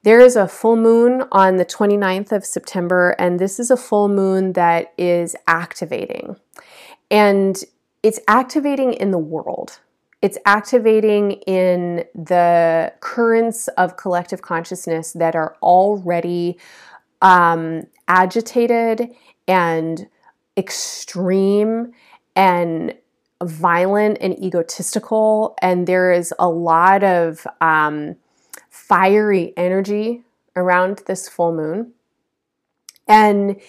There 0.05 0.21
is 0.21 0.37
a 0.37 0.47
full 0.47 0.77
moon 0.77 1.25
on 1.33 1.57
the 1.57 1.67
29th 1.67 2.31
of 2.31 2.45
September, 2.45 3.17
and 3.19 3.41
this 3.41 3.59
is 3.59 3.73
a 3.73 3.77
full 3.77 4.09
moon 4.09 4.53
that 4.53 4.93
is 4.97 5.35
activating. 5.49 6.37
And 7.11 7.61
it's 8.05 8.21
activating 8.29 8.93
in 8.93 9.11
the 9.11 9.19
world. 9.19 9.81
It's 10.23 10.37
activating 10.45 11.33
in 11.47 12.05
the 12.15 12.93
currents 13.01 13.69
of 13.69 13.97
collective 13.97 14.43
consciousness 14.43 15.13
that 15.15 15.35
are 15.35 15.57
already 15.63 16.59
um, 17.23 17.85
agitated 18.07 19.09
and 19.49 20.09
extreme 20.57 21.93
and 22.37 22.95
violent 23.43 24.19
and 24.21 24.39
egotistical. 24.39 25.57
And 25.63 25.87
there 25.87 26.13
is 26.13 26.35
a 26.39 26.49
lot 26.49 27.03
of 27.03 27.47
um, 27.63 28.17
fiery 28.69 29.55
energy 29.57 30.23
around 30.55 31.03
this 31.07 31.29
full 31.29 31.55
moon. 31.55 31.93
And 33.09 33.61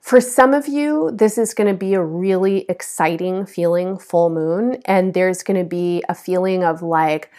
for 0.00 0.20
some 0.20 0.54
of 0.54 0.66
you, 0.66 1.10
this 1.12 1.38
is 1.38 1.54
going 1.54 1.68
to 1.68 1.76
be 1.76 1.94
a 1.94 2.02
really 2.02 2.64
exciting 2.68 3.46
feeling 3.46 3.98
full 3.98 4.30
moon. 4.30 4.80
And 4.84 5.14
there's 5.14 5.42
going 5.42 5.58
to 5.58 5.68
be 5.68 6.02
a 6.08 6.14
feeling 6.14 6.64
of 6.64 6.82
like, 6.82 7.30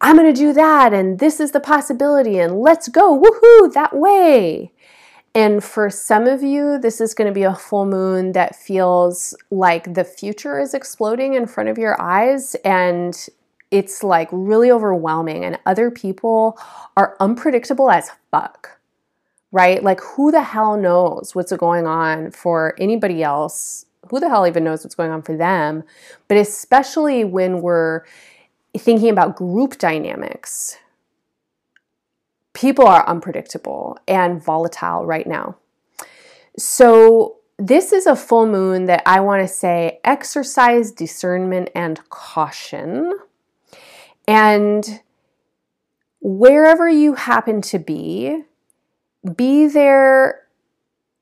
I'm 0.00 0.16
going 0.16 0.32
to 0.32 0.38
do 0.38 0.52
that. 0.52 0.92
And 0.92 1.18
this 1.18 1.40
is 1.40 1.52
the 1.52 1.60
possibility. 1.60 2.38
And 2.38 2.60
let's 2.60 2.88
go, 2.88 3.18
woohoo, 3.18 3.72
that 3.72 3.94
way. 3.94 4.72
And 5.34 5.62
for 5.62 5.90
some 5.90 6.26
of 6.26 6.42
you, 6.42 6.78
this 6.78 7.00
is 7.00 7.14
going 7.14 7.28
to 7.28 7.34
be 7.34 7.44
a 7.44 7.54
full 7.54 7.86
moon 7.86 8.32
that 8.32 8.56
feels 8.56 9.34
like 9.50 9.94
the 9.94 10.04
future 10.04 10.58
is 10.58 10.74
exploding 10.74 11.34
in 11.34 11.46
front 11.46 11.68
of 11.68 11.78
your 11.78 12.00
eyes 12.00 12.56
and 12.64 13.28
it's 13.70 14.02
like 14.02 14.28
really 14.32 14.72
overwhelming. 14.72 15.44
And 15.44 15.58
other 15.66 15.90
people 15.90 16.58
are 16.96 17.16
unpredictable 17.20 17.90
as 17.90 18.10
fuck, 18.32 18.79
right? 19.52 19.82
Like, 19.82 20.00
who 20.00 20.30
the 20.30 20.42
hell 20.42 20.76
knows 20.76 21.34
what's 21.34 21.52
going 21.52 21.86
on 21.86 22.30
for 22.30 22.74
anybody 22.78 23.22
else? 23.22 23.86
Who 24.10 24.20
the 24.20 24.28
hell 24.28 24.46
even 24.46 24.64
knows 24.64 24.84
what's 24.84 24.94
going 24.94 25.10
on 25.10 25.22
for 25.22 25.36
them? 25.36 25.84
But 26.28 26.36
especially 26.36 27.24
when 27.24 27.60
we're 27.60 28.02
thinking 28.76 29.10
about 29.10 29.36
group 29.36 29.78
dynamics, 29.78 30.78
people 32.52 32.86
are 32.86 33.06
unpredictable 33.08 33.98
and 34.06 34.42
volatile 34.42 35.04
right 35.04 35.26
now. 35.26 35.56
So, 36.56 37.36
this 37.58 37.92
is 37.92 38.06
a 38.06 38.16
full 38.16 38.46
moon 38.46 38.86
that 38.86 39.02
I 39.04 39.20
want 39.20 39.42
to 39.42 39.48
say 39.48 40.00
exercise 40.02 40.92
discernment 40.92 41.68
and 41.74 42.00
caution. 42.08 43.18
And 44.26 45.00
wherever 46.20 46.88
you 46.88 47.14
happen 47.14 47.60
to 47.62 47.78
be, 47.78 48.44
be 49.36 49.66
there 49.66 50.46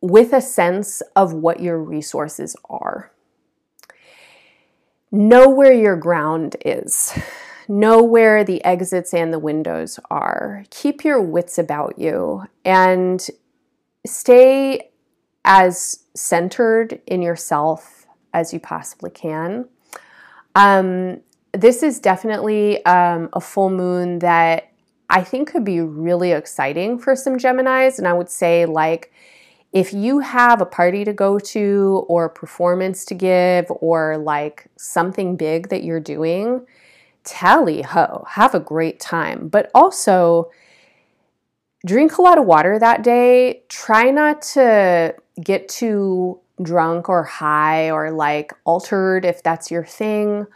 with 0.01 0.33
a 0.33 0.41
sense 0.41 1.03
of 1.17 1.33
what 1.33 1.61
your 1.61 1.83
resources 1.83 2.57
are. 2.69 3.11
Know 5.11 5.49
where 5.49 5.73
your 5.73 5.97
ground 5.97 6.57
is. 6.65 7.19
Know 7.67 8.03
where 8.03 8.45
the 8.45 8.65
exits 8.65 9.13
and 9.13 9.33
the 9.33 9.39
windows 9.39 9.99
are. 10.11 10.65
Keep 10.71 11.05
your 11.05 11.21
wits 11.21 11.59
about 11.59 11.99
you 11.99 12.45
and 12.65 13.27
stay 14.07 14.91
as 15.45 16.05
centered 16.15 17.01
in 17.07 17.23
yourself 17.23 18.07
as 18.33 18.53
you 18.53 18.61
possibly 18.61 19.11
can. 19.11 19.69
Um, 20.55 21.21
this 21.53 21.83
is 21.83 22.01
definitely 22.01 22.85
um, 22.85 23.29
a 23.33 23.41
full 23.41 23.71
moon 23.71 24.19
that 24.21 24.73
I 25.11 25.23
think 25.23 25.51
could 25.53 25.65
be 25.65 25.81
really 25.81 26.33
exciting 26.33 26.99
for 26.99 27.17
some 27.17 27.39
Geminis. 27.39 27.99
And 27.99 28.07
I 28.07 28.13
would 28.13 28.29
say, 28.29 28.67
like, 28.67 29.13
if 29.73 29.93
you 29.93 30.21
have 30.21 30.61
a 30.61 30.67
party 30.67 31.05
to 31.05 31.13
go 31.13 31.39
to 31.39 32.05
or 32.09 32.27
a 32.27 32.31
performance 32.31 33.05
to 33.07 33.15
give 33.15 33.67
or 33.69 34.17
like 34.17 34.67
something 34.77 35.37
big 35.37 35.69
that 35.69 35.85
you're 35.85 36.01
doing, 36.01 36.67
tally 37.25 37.83
ho, 37.83 38.25
have 38.31 38.55
a 38.55 38.61
great 38.61 38.99
time. 38.99 39.49
But 39.49 39.71
also, 39.75 40.51
drink 41.87 42.19
a 42.19 42.23
lot 42.23 42.39
of 42.39 42.47
water 42.47 42.79
that 42.79 43.03
day. 43.03 43.63
Try 43.69 44.11
not 44.11 44.43
to 44.43 45.15
get 45.43 45.69
too 45.69 46.41
drunk 46.63 47.09
or 47.09 47.23
high 47.23 47.91
or 47.91 48.11
like 48.11 48.53
altered 48.65 49.25
if 49.25 49.43
that's 49.43 49.71
your 49.71 49.85
thing. 49.85 50.47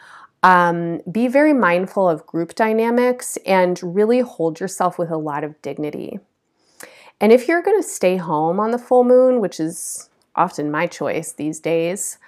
Um, 0.42 1.00
be 1.10 1.28
very 1.28 1.52
mindful 1.52 2.08
of 2.08 2.26
group 2.26 2.54
dynamics 2.54 3.38
and 3.46 3.80
really 3.82 4.20
hold 4.20 4.58
yourself 4.58 4.98
with 4.98 5.10
a 5.10 5.16
lot 5.16 5.44
of 5.44 5.60
dignity. 5.62 6.18
And 7.20 7.30
if 7.30 7.46
you're 7.46 7.62
going 7.62 7.80
to 7.80 7.88
stay 7.88 8.16
home 8.16 8.58
on 8.58 8.72
the 8.72 8.78
full 8.78 9.04
moon, 9.04 9.40
which 9.40 9.60
is 9.60 10.10
often 10.34 10.70
my 10.70 10.88
choice 10.88 11.32
these 11.32 11.60
days, 11.60 12.18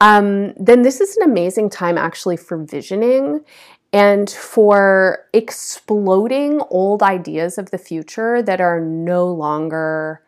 um, 0.00 0.54
then 0.54 0.82
this 0.82 1.00
is 1.00 1.16
an 1.16 1.30
amazing 1.30 1.68
time 1.68 1.98
actually 1.98 2.36
for 2.36 2.56
visioning 2.56 3.44
and 3.92 4.30
for 4.30 5.26
exploding 5.32 6.60
old 6.70 7.02
ideas 7.02 7.58
of 7.58 7.70
the 7.70 7.78
future 7.78 8.42
that 8.42 8.60
are 8.60 8.80
no 8.80 9.26
longer 9.26 10.22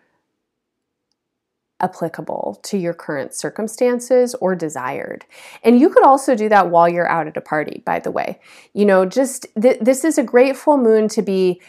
applicable 1.80 2.60
to 2.62 2.78
your 2.78 2.94
current 2.94 3.34
circumstances 3.34 4.34
or 4.36 4.54
desired. 4.54 5.24
And 5.62 5.80
you 5.80 5.90
could 5.90 6.04
also 6.04 6.34
do 6.34 6.48
that 6.48 6.70
while 6.70 6.88
you're 6.88 7.08
out 7.08 7.26
at 7.26 7.36
a 7.36 7.40
party, 7.40 7.82
by 7.84 7.98
the 7.98 8.10
way. 8.10 8.40
You 8.74 8.84
know, 8.84 9.06
just 9.06 9.46
th- 9.60 9.80
this 9.80 10.04
is 10.04 10.18
a 10.18 10.22
great 10.22 10.56
full 10.56 10.78
moon 10.78 11.08
to 11.08 11.22
be 11.22 11.60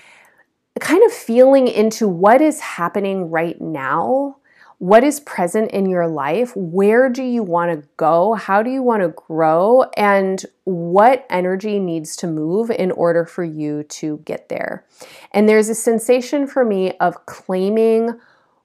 kind 0.79 1.03
of 1.03 1.11
feeling 1.11 1.67
into 1.67 2.07
what 2.07 2.41
is 2.41 2.59
happening 2.59 3.29
right 3.29 3.59
now 3.59 4.37
what 4.81 5.03
is 5.03 5.19
present 5.19 5.69
in 5.69 5.87
your 5.87 6.07
life? 6.07 6.53
Where 6.55 7.07
do 7.07 7.21
you 7.21 7.43
want 7.43 7.69
to 7.69 7.87
go? 7.97 8.33
How 8.33 8.63
do 8.63 8.71
you 8.71 8.81
want 8.81 9.03
to 9.03 9.09
grow? 9.09 9.83
And 9.95 10.43
what 10.63 11.23
energy 11.29 11.77
needs 11.77 12.15
to 12.15 12.25
move 12.25 12.71
in 12.71 12.89
order 12.89 13.23
for 13.23 13.43
you 13.43 13.83
to 13.83 14.17
get 14.25 14.49
there? 14.49 14.87
And 15.33 15.47
there's 15.47 15.69
a 15.69 15.75
sensation 15.75 16.47
for 16.47 16.65
me 16.65 16.93
of 16.93 17.27
claiming 17.27 18.19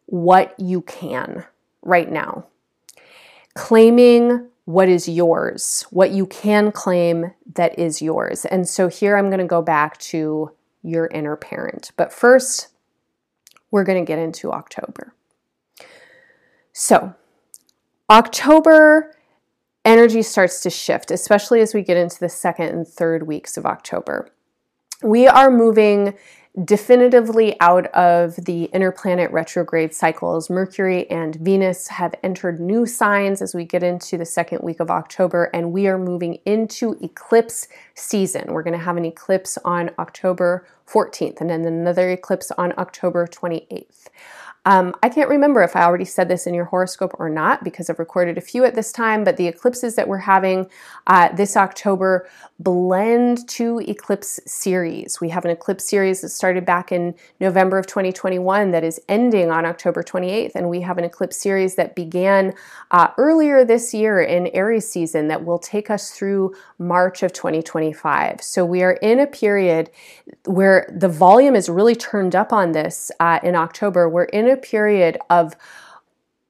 what 0.06 0.58
you 0.58 0.80
can 0.82 1.44
right 1.82 2.10
now, 2.10 2.46
claiming 3.54 4.48
what 4.64 4.88
is 4.88 5.08
yours, 5.08 5.86
what 5.90 6.10
you 6.10 6.26
can 6.26 6.72
claim 6.72 7.32
that 7.54 7.78
is 7.78 8.02
yours. 8.02 8.44
And 8.44 8.68
so 8.68 8.88
here 8.88 9.16
I'm 9.16 9.28
going 9.28 9.38
to 9.38 9.46
go 9.46 9.62
back 9.62 9.98
to 9.98 10.50
your 10.82 11.06
inner 11.08 11.36
parent. 11.36 11.92
But 11.96 12.12
first, 12.12 12.68
we're 13.70 13.84
going 13.84 14.04
to 14.04 14.08
get 14.08 14.18
into 14.18 14.52
October. 14.52 15.14
So, 16.72 17.14
October 18.10 19.14
energy 19.84 20.22
starts 20.22 20.60
to 20.60 20.70
shift, 20.70 21.10
especially 21.10 21.60
as 21.60 21.72
we 21.72 21.82
get 21.82 21.96
into 21.96 22.18
the 22.18 22.28
second 22.28 22.68
and 22.68 22.86
third 22.86 23.26
weeks 23.26 23.56
of 23.56 23.64
October. 23.64 24.28
We 25.02 25.26
are 25.26 25.50
moving 25.50 26.14
definitively 26.64 27.58
out 27.60 27.86
of 27.88 28.36
the 28.36 28.64
inner 28.64 28.90
planet 28.90 29.30
retrograde 29.30 29.94
cycles. 29.94 30.48
Mercury 30.48 31.08
and 31.10 31.36
Venus 31.36 31.88
have 31.88 32.14
entered 32.22 32.58
new 32.58 32.86
signs 32.86 33.42
as 33.42 33.54
we 33.54 33.64
get 33.64 33.82
into 33.82 34.16
the 34.16 34.24
second 34.24 34.62
week 34.62 34.80
of 34.80 34.90
October, 34.90 35.50
and 35.52 35.72
we 35.72 35.86
are 35.86 35.98
moving 35.98 36.38
into 36.46 36.96
eclipse 37.02 37.68
season. 37.94 38.52
We're 38.52 38.62
going 38.62 38.78
to 38.78 38.84
have 38.84 38.96
an 38.96 39.04
eclipse 39.04 39.58
on 39.64 39.90
October 39.98 40.66
14th 40.88 41.40
and 41.40 41.50
then 41.50 41.64
another 41.64 42.10
eclipse 42.10 42.50
on 42.52 42.72
October 42.78 43.26
28th. 43.26 44.06
Um, 44.66 44.96
I 45.00 45.08
can't 45.08 45.30
remember 45.30 45.62
if 45.62 45.76
I 45.76 45.84
already 45.84 46.04
said 46.04 46.28
this 46.28 46.44
in 46.44 46.52
your 46.52 46.64
horoscope 46.64 47.14
or 47.20 47.30
not 47.30 47.62
because 47.62 47.88
I've 47.88 48.00
recorded 48.00 48.36
a 48.36 48.40
few 48.40 48.64
at 48.64 48.74
this 48.74 48.90
time, 48.90 49.22
but 49.22 49.36
the 49.36 49.46
eclipses 49.46 49.94
that 49.94 50.08
we're 50.08 50.18
having 50.18 50.68
uh, 51.06 51.32
this 51.32 51.56
October 51.56 52.28
blend 52.58 53.46
two 53.48 53.78
eclipse 53.80 54.40
series. 54.44 55.20
We 55.20 55.28
have 55.28 55.44
an 55.44 55.52
eclipse 55.52 55.88
series 55.88 56.22
that 56.22 56.30
started 56.30 56.64
back 56.64 56.90
in 56.90 57.14
November 57.38 57.78
of 57.78 57.86
2021 57.86 58.72
that 58.72 58.82
is 58.82 59.00
ending 59.08 59.52
on 59.52 59.64
October 59.66 60.02
28th, 60.02 60.56
and 60.56 60.68
we 60.68 60.80
have 60.80 60.98
an 60.98 61.04
eclipse 61.04 61.36
series 61.36 61.76
that 61.76 61.94
began 61.94 62.52
uh, 62.90 63.08
earlier 63.18 63.64
this 63.64 63.94
year 63.94 64.20
in 64.20 64.48
Aries 64.48 64.88
season 64.88 65.28
that 65.28 65.44
will 65.44 65.60
take 65.60 65.90
us 65.90 66.10
through 66.10 66.54
March 66.78 67.22
of 67.22 67.32
2025. 67.32 68.42
So 68.42 68.64
we 68.64 68.82
are 68.82 68.94
in 68.94 69.20
a 69.20 69.26
period 69.28 69.90
where 70.44 70.92
the 70.92 71.08
volume 71.08 71.54
is 71.54 71.68
really 71.68 71.94
turned 71.94 72.34
up 72.34 72.52
on 72.52 72.72
this 72.72 73.12
uh, 73.20 73.38
in 73.44 73.54
October. 73.54 74.08
We're 74.08 74.24
in 74.24 74.48
a 74.48 74.55
period 74.56 75.18
of 75.30 75.56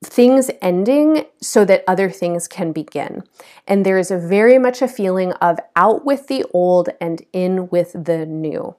things 0.05 0.51
ending 0.61 1.25
so 1.40 1.64
that 1.64 1.85
other 1.87 2.11
things 2.11 2.47
can 2.49 2.73
begin. 2.73 3.23
And 3.66 3.85
there 3.85 3.99
is 3.99 4.11
a 4.11 4.19
very 4.19 4.59
much 4.59 4.83
a 4.83 4.88
feeling 4.88 5.33
of 5.35 5.59
out 5.75 6.05
with 6.05 6.29
the 6.29 6.45
old 6.53 6.90
and 7.01 7.23
in 7.33 7.69
with 7.69 7.92
the 7.92 8.27
new. 8.27 8.77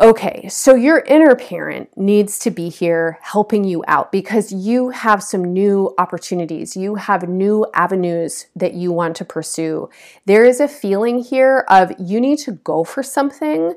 Okay, 0.00 0.46
so 0.48 0.76
your 0.76 1.00
inner 1.00 1.34
parent 1.34 1.90
needs 1.96 2.38
to 2.40 2.52
be 2.52 2.68
here 2.68 3.18
helping 3.20 3.64
you 3.64 3.82
out 3.88 4.12
because 4.12 4.52
you 4.52 4.90
have 4.90 5.24
some 5.24 5.52
new 5.52 5.92
opportunities. 5.98 6.76
You 6.76 6.94
have 6.94 7.28
new 7.28 7.66
avenues 7.74 8.46
that 8.54 8.74
you 8.74 8.92
want 8.92 9.16
to 9.16 9.24
pursue. 9.24 9.90
There 10.24 10.44
is 10.44 10.60
a 10.60 10.68
feeling 10.68 11.18
here 11.18 11.64
of 11.68 11.92
you 11.98 12.20
need 12.20 12.38
to 12.40 12.52
go 12.52 12.84
for 12.84 13.02
something 13.02 13.74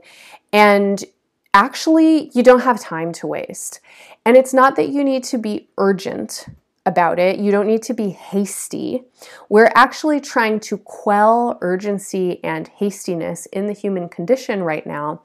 and 0.53 1.03
actually 1.55 2.29
you 2.35 2.43
don't 2.43 2.61
have 2.61 2.79
time 2.79 3.11
to 3.13 3.25
waste. 3.25 3.79
And 4.25 4.37
it's 4.37 4.53
not 4.53 4.75
that 4.75 4.89
you 4.89 5.03
need 5.03 5.23
to 5.25 5.37
be 5.37 5.69
urgent 5.77 6.45
about 6.85 7.19
it. 7.19 7.39
You 7.39 7.51
don't 7.51 7.67
need 7.67 7.83
to 7.83 7.93
be 7.93 8.09
hasty. 8.09 9.03
We're 9.49 9.71
actually 9.75 10.19
trying 10.19 10.59
to 10.61 10.77
quell 10.77 11.57
urgency 11.61 12.43
and 12.43 12.67
hastiness 12.67 13.45
in 13.47 13.67
the 13.67 13.73
human 13.73 14.09
condition 14.09 14.63
right 14.63 14.85
now. 14.85 15.21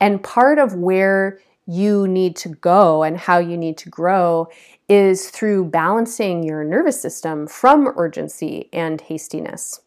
And 0.00 0.22
part 0.22 0.58
of 0.58 0.74
where 0.74 1.40
you 1.66 2.08
need 2.08 2.36
to 2.36 2.48
go 2.48 3.02
and 3.02 3.18
how 3.18 3.38
you 3.38 3.56
need 3.56 3.76
to 3.78 3.90
grow 3.90 4.48
is 4.88 5.30
through 5.30 5.66
balancing 5.66 6.42
your 6.42 6.64
nervous 6.64 7.00
system 7.00 7.46
from 7.46 7.92
urgency 7.96 8.68
and 8.72 9.00
hastiness. 9.00 9.80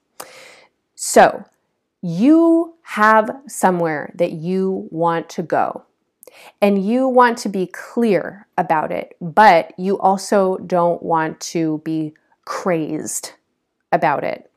So, 0.95 1.45
you 2.03 2.75
have 2.83 3.29
somewhere 3.47 4.11
that 4.15 4.31
you 4.31 4.87
want 4.91 5.29
to 5.29 5.43
go 5.43 5.85
and 6.61 6.85
you 6.85 7.07
want 7.07 7.37
to 7.39 7.49
be 7.49 7.67
clear 7.67 8.47
about 8.57 8.91
it, 8.91 9.15
but 9.19 9.73
you 9.77 9.97
also 9.99 10.57
don't 10.57 11.01
want 11.01 11.39
to 11.39 11.81
be 11.83 12.13
crazed 12.45 13.33
about 13.91 14.23
it. 14.23 14.49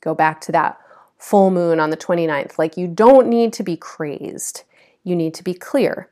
Go 0.00 0.14
back 0.14 0.40
to 0.42 0.52
that 0.52 0.78
full 1.18 1.50
moon 1.50 1.80
on 1.80 1.90
the 1.90 1.96
29th. 1.96 2.58
Like, 2.58 2.76
you 2.76 2.86
don't 2.86 3.28
need 3.28 3.52
to 3.54 3.62
be 3.62 3.76
crazed, 3.76 4.64
you 5.04 5.16
need 5.16 5.34
to 5.34 5.44
be 5.44 5.54
clear. 5.54 6.10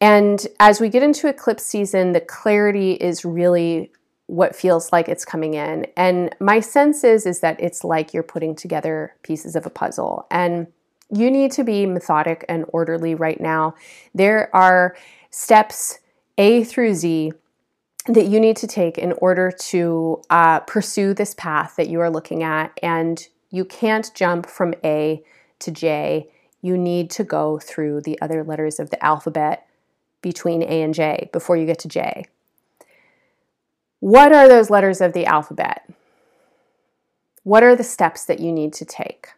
And 0.00 0.46
as 0.60 0.80
we 0.80 0.88
get 0.88 1.02
into 1.02 1.28
eclipse 1.28 1.64
season, 1.64 2.12
the 2.12 2.20
clarity 2.20 2.92
is 2.92 3.24
really 3.24 3.90
what 4.26 4.54
feels 4.54 4.92
like 4.92 5.08
it's 5.08 5.24
coming 5.24 5.54
in. 5.54 5.86
And 5.96 6.34
my 6.38 6.60
sense 6.60 7.02
is 7.02 7.26
is 7.26 7.40
that 7.40 7.60
it's 7.60 7.82
like 7.82 8.12
you're 8.12 8.22
putting 8.22 8.54
together 8.54 9.14
pieces 9.22 9.56
of 9.56 9.66
a 9.66 9.70
puzzle. 9.70 10.26
And 10.30 10.68
you 11.10 11.30
need 11.30 11.52
to 11.52 11.64
be 11.64 11.86
methodic 11.86 12.44
and 12.48 12.64
orderly 12.68 13.14
right 13.14 13.40
now. 13.40 13.74
There 14.14 14.54
are 14.54 14.96
steps 15.30 15.98
A 16.36 16.64
through 16.64 16.94
Z 16.94 17.32
that 18.06 18.26
you 18.26 18.40
need 18.40 18.56
to 18.56 18.66
take 18.66 18.96
in 18.98 19.12
order 19.12 19.50
to 19.50 20.22
uh, 20.30 20.60
pursue 20.60 21.14
this 21.14 21.34
path 21.34 21.74
that 21.76 21.88
you 21.88 22.00
are 22.00 22.10
looking 22.10 22.42
at. 22.42 22.78
And 22.82 23.26
you 23.50 23.64
can't 23.64 24.10
jump 24.14 24.46
from 24.46 24.74
A 24.84 25.22
to 25.60 25.70
J. 25.70 26.28
You 26.62 26.76
need 26.76 27.10
to 27.12 27.24
go 27.24 27.58
through 27.58 28.02
the 28.02 28.20
other 28.20 28.42
letters 28.42 28.80
of 28.80 28.90
the 28.90 29.02
alphabet 29.04 29.66
between 30.22 30.62
A 30.62 30.82
and 30.82 30.94
J 30.94 31.30
before 31.32 31.56
you 31.56 31.66
get 31.66 31.78
to 31.80 31.88
J. 31.88 32.24
What 34.00 34.32
are 34.32 34.48
those 34.48 34.70
letters 34.70 35.00
of 35.00 35.12
the 35.12 35.26
alphabet? 35.26 35.88
What 37.42 37.62
are 37.62 37.74
the 37.74 37.84
steps 37.84 38.24
that 38.26 38.40
you 38.40 38.52
need 38.52 38.72
to 38.74 38.84
take? 38.84 39.28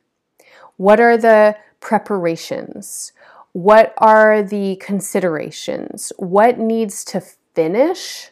What 0.81 0.99
are 0.99 1.19
the 1.19 1.59
preparations? 1.81 3.13
What 3.53 3.93
are 3.99 4.43
the 4.43 4.77
considerations? 4.77 6.11
What 6.17 6.59
needs 6.59 7.05
to 7.05 7.21
finish 7.55 8.31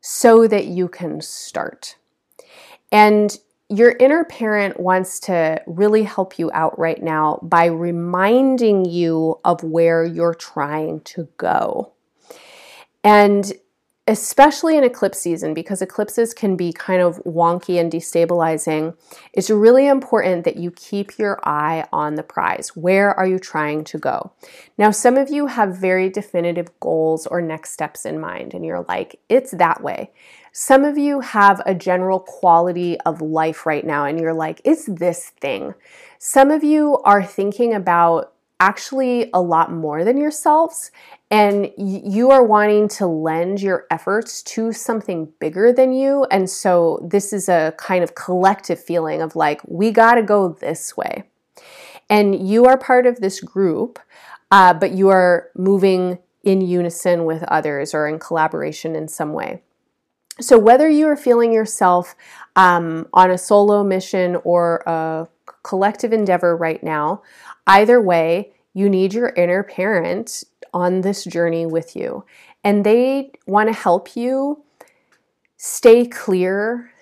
so 0.00 0.48
that 0.48 0.64
you 0.64 0.88
can 0.88 1.20
start? 1.20 1.96
And 2.90 3.38
your 3.68 3.94
inner 4.00 4.24
parent 4.24 4.80
wants 4.80 5.20
to 5.20 5.62
really 5.66 6.04
help 6.04 6.38
you 6.38 6.50
out 6.54 6.78
right 6.78 7.02
now 7.02 7.40
by 7.42 7.66
reminding 7.66 8.86
you 8.86 9.38
of 9.44 9.62
where 9.62 10.02
you're 10.02 10.32
trying 10.32 11.00
to 11.00 11.28
go. 11.36 11.92
And 13.04 13.52
especially 14.08 14.76
in 14.76 14.84
eclipse 14.84 15.18
season, 15.18 15.52
because 15.52 15.82
eclipses 15.82 16.32
can 16.32 16.56
be 16.56 16.72
kind 16.72 17.02
of 17.02 17.16
wonky 17.24 17.80
and 17.80 17.90
destabilizing, 17.90 18.96
it's 19.32 19.50
really 19.50 19.88
important 19.88 20.44
that 20.44 20.56
you 20.56 20.70
keep 20.70 21.18
your 21.18 21.40
eye 21.42 21.84
on 21.92 22.14
the 22.14 22.22
prize. 22.22 22.76
Where 22.76 23.12
are 23.12 23.26
you 23.26 23.40
trying 23.40 23.82
to 23.84 23.98
go? 23.98 24.32
Now, 24.78 24.92
some 24.92 25.16
of 25.16 25.28
you 25.28 25.46
have 25.46 25.76
very 25.76 26.08
definitive 26.08 26.68
goals 26.78 27.26
or 27.26 27.42
next 27.42 27.72
steps 27.72 28.06
in 28.06 28.20
mind, 28.20 28.54
and 28.54 28.64
you're 28.64 28.84
like, 28.88 29.18
it's 29.28 29.50
that 29.52 29.82
way. 29.82 30.12
Some 30.52 30.84
of 30.84 30.96
you 30.96 31.20
have 31.20 31.60
a 31.66 31.74
general 31.74 32.20
quality 32.20 32.98
of 33.00 33.20
life 33.20 33.66
right 33.66 33.84
now, 33.84 34.04
and 34.04 34.20
you're 34.20 34.32
like, 34.32 34.60
it's 34.64 34.86
this 34.86 35.32
thing. 35.40 35.74
Some 36.18 36.50
of 36.50 36.62
you 36.62 36.98
are 36.98 37.24
thinking 37.24 37.74
about 37.74 38.32
actually 38.60 39.30
a 39.34 39.40
lot 39.40 39.72
more 39.72 40.04
than 40.04 40.16
yourselves 40.16 40.90
and 41.30 41.70
you 41.76 42.30
are 42.30 42.44
wanting 42.44 42.88
to 42.88 43.06
lend 43.06 43.60
your 43.60 43.86
efforts 43.90 44.42
to 44.42 44.72
something 44.72 45.32
bigger 45.40 45.72
than 45.72 45.92
you. 45.92 46.24
And 46.30 46.48
so 46.48 47.00
this 47.02 47.32
is 47.32 47.48
a 47.48 47.74
kind 47.76 48.04
of 48.04 48.14
collective 48.14 48.82
feeling 48.82 49.20
of 49.20 49.34
like, 49.34 49.60
we 49.66 49.90
got 49.90 50.14
to 50.14 50.22
go 50.22 50.48
this 50.48 50.96
way. 50.96 51.24
And 52.08 52.48
you 52.48 52.66
are 52.66 52.78
part 52.78 53.06
of 53.06 53.20
this 53.20 53.40
group, 53.40 53.98
uh, 54.52 54.72
but 54.74 54.92
you 54.92 55.08
are 55.08 55.50
moving 55.56 56.18
in 56.44 56.60
unison 56.60 57.24
with 57.24 57.42
others 57.44 57.92
or 57.92 58.06
in 58.06 58.20
collaboration 58.20 58.94
in 58.94 59.08
some 59.08 59.32
way. 59.32 59.62
So, 60.38 60.58
whether 60.58 60.88
you 60.88 61.08
are 61.08 61.16
feeling 61.16 61.52
yourself 61.52 62.14
um, 62.54 63.08
on 63.12 63.30
a 63.30 63.38
solo 63.38 63.82
mission 63.82 64.36
or 64.44 64.82
a 64.86 65.28
collective 65.62 66.12
endeavor 66.12 66.56
right 66.56 66.82
now, 66.84 67.22
either 67.66 68.00
way, 68.00 68.52
you 68.74 68.88
need 68.88 69.14
your 69.14 69.30
inner 69.30 69.62
parent 69.62 70.44
on 70.74 71.00
this 71.00 71.24
journey 71.24 71.66
with 71.66 71.96
you. 71.96 72.24
And 72.62 72.84
they 72.84 73.32
want 73.46 73.68
to 73.68 73.72
help 73.72 74.16
you 74.16 74.62
stay 75.56 76.06
clear 76.06 76.92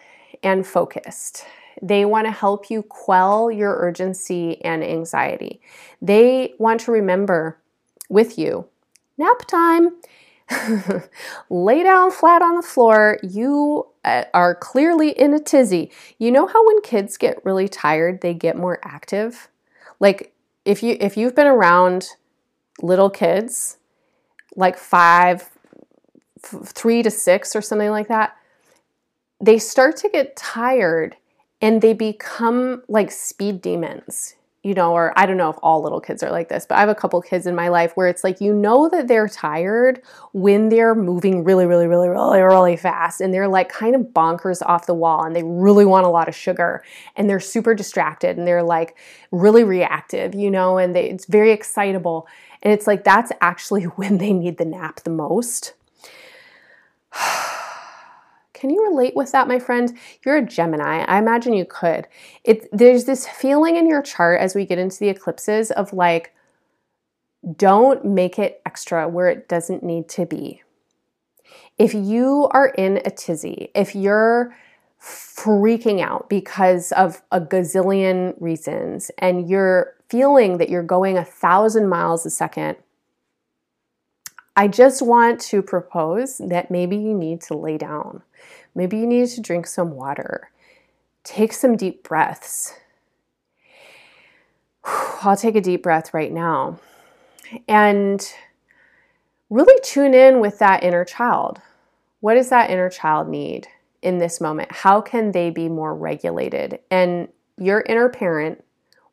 and 0.42 0.66
focused. 0.66 1.44
They 1.83 2.05
want 2.05 2.27
to 2.27 2.31
help 2.31 2.70
you 2.70 2.83
quell 2.83 3.50
your 3.50 3.77
urgency 3.77 4.62
and 4.64 4.85
anxiety. 4.85 5.61
They 6.00 6.55
want 6.59 6.81
to 6.81 6.92
remember 6.92 7.59
with 8.09 8.38
you 8.38 8.66
nap 9.18 9.46
time. 9.46 9.96
Lay 11.50 11.83
down 11.83 12.11
flat 12.11 12.42
on 12.42 12.57
the 12.57 12.62
floor. 12.62 13.18
You 13.22 13.87
uh, 14.05 14.24
are 14.35 14.55
clearly 14.55 15.11
in 15.11 15.33
a 15.33 15.40
tizzy. 15.40 15.90
You 16.18 16.31
know 16.31 16.46
how 16.46 16.66
when 16.66 16.83
kids 16.83 17.16
get 17.16 17.44
really 17.44 17.68
tired, 17.68 18.20
they 18.20 18.35
get 18.35 18.57
more 18.57 18.79
active? 18.85 19.48
Like 20.00 20.33
if 20.64 20.83
you 20.83 20.96
if 21.00 21.16
you've 21.16 21.35
been 21.35 21.46
around 21.46 22.11
little 22.83 23.11
kids, 23.11 23.79
like 24.57 24.77
five, 24.77 25.48
f- 26.42 26.66
three 26.66 27.03
to 27.03 27.11
six 27.11 27.55
or 27.55 27.62
something 27.62 27.90
like 27.90 28.09
that, 28.09 28.37
they 29.40 29.59
start 29.59 29.96
to 29.98 30.09
get 30.09 30.37
tired 30.37 31.16
and 31.61 31.81
they 31.81 31.92
become 31.92 32.83
like 32.88 33.11
speed 33.11 33.61
demons 33.62 34.37
you 34.64 34.72
know, 34.72 34.92
or 34.94 35.12
I 35.16 35.27
don't 35.27 35.37
know 35.37 35.50
if 35.50 35.57
all 35.62 35.83
little 35.83 36.00
kids 36.00 36.22
are 36.22 36.31
like 36.31 36.48
this, 36.48 36.64
but 36.66 36.77
I 36.77 36.81
have 36.81 36.88
a 36.88 36.94
couple 36.94 37.20
kids 37.20 37.46
in 37.46 37.55
my 37.55 37.68
life 37.68 37.92
where 37.96 38.09
it's 38.09 38.24
like 38.24 38.40
you 38.40 38.55
know 38.55 38.88
that 38.88 39.09
they're 39.09 39.29
tired 39.29 40.00
when 40.33 40.70
they're 40.70 40.94
moving 40.94 41.44
really, 41.44 41.66
really, 41.66 41.87
really, 41.87 42.09
really, 42.09 42.40
really 42.40 42.77
fast 42.79 43.20
and 43.20 43.33
they're 43.33 43.46
like 43.46 43.68
kind 43.68 43.94
of 43.94 44.00
bonkers 44.14 44.62
off 44.64 44.87
the 44.87 44.94
wall 44.94 45.22
and 45.22 45.37
they 45.37 45.42
really 45.42 45.85
want 45.85 46.07
a 46.07 46.09
lot 46.09 46.29
of 46.29 46.35
sugar 46.35 46.83
and 47.14 47.29
they're 47.29 47.40
super 47.40 47.74
distracted 47.74 48.38
and 48.38 48.46
they're 48.46 48.62
like 48.62 48.96
really 49.31 49.64
reactive, 49.64 50.35
you 50.35 50.50
know, 50.50 50.79
and 50.79 50.96
they, 50.96 51.11
it's 51.11 51.27
very 51.27 51.53
excitable. 51.53 52.27
And 52.62 52.72
it's 52.72 52.87
like 52.87 53.05
that's 53.05 53.33
actually 53.42 53.83
when 53.96 54.16
they 54.16 54.33
need 54.33 54.57
the 54.57 54.64
nap 54.64 55.00
the 55.05 55.11
most. 55.11 55.74
Can 58.64 58.70
you 58.70 58.83
relate 58.83 59.14
with 59.14 59.31
that, 59.33 59.46
my 59.46 59.59
friend? 59.59 59.94
You're 60.24 60.38
a 60.38 60.42
Gemini. 60.42 61.05
I 61.07 61.18
imagine 61.18 61.53
you 61.53 61.66
could. 61.66 62.09
It 62.44 62.66
there's 62.72 63.05
this 63.05 63.29
feeling 63.29 63.77
in 63.77 63.87
your 63.87 64.00
chart 64.00 64.40
as 64.40 64.55
we 64.55 64.64
get 64.64 64.79
into 64.79 64.98
the 64.98 65.11
eclipses 65.11 65.70
of 65.70 65.92
like 65.92 66.35
don't 67.59 68.07
make 68.07 68.38
it 68.38 68.62
extra 68.64 69.07
where 69.07 69.29
it 69.29 69.50
doesn't 69.50 69.83
need 69.83 70.09
to 70.09 70.24
be. 70.24 70.62
If 71.77 71.92
you 71.92 72.48
are 72.53 72.68
in 72.68 73.03
a 73.05 73.11
tizzy, 73.11 73.70
if 73.74 73.94
you're 73.94 74.57
freaking 74.98 76.00
out 76.00 76.31
because 76.31 76.90
of 76.92 77.20
a 77.31 77.42
gazillion 77.42 78.35
reasons 78.40 79.11
and 79.18 79.46
you're 79.46 79.94
feeling 80.09 80.57
that 80.57 80.70
you're 80.70 80.83
going 80.83 81.18
a 81.18 81.24
thousand 81.27 81.90
miles 81.90 82.24
a 82.24 82.31
second, 82.31 82.79
I 84.57 84.68
just 84.68 85.03
want 85.03 85.40
to 85.42 85.62
propose 85.62 86.38
that 86.38 86.70
maybe 86.70 86.96
you 86.96 87.12
need 87.12 87.40
to 87.42 87.57
lay 87.59 87.77
down. 87.77 88.22
Maybe 88.74 88.98
you 88.98 89.06
need 89.06 89.28
to 89.28 89.40
drink 89.40 89.66
some 89.66 89.92
water. 89.92 90.50
Take 91.22 91.52
some 91.52 91.76
deep 91.76 92.02
breaths. 92.02 92.74
I'll 94.84 95.37
take 95.37 95.56
a 95.56 95.60
deep 95.60 95.82
breath 95.82 96.12
right 96.12 96.32
now 96.32 96.78
and 97.68 98.26
really 99.50 99.78
tune 99.82 100.14
in 100.14 100.40
with 100.40 100.58
that 100.58 100.82
inner 100.82 101.04
child. 101.04 101.60
What 102.20 102.34
does 102.34 102.48
that 102.50 102.70
inner 102.70 102.90
child 102.90 103.28
need 103.28 103.68
in 104.02 104.18
this 104.18 104.40
moment? 104.40 104.72
How 104.72 105.00
can 105.00 105.32
they 105.32 105.50
be 105.50 105.68
more 105.68 105.94
regulated? 105.94 106.80
And 106.90 107.28
your 107.58 107.82
inner 107.82 108.08
parent 108.08 108.64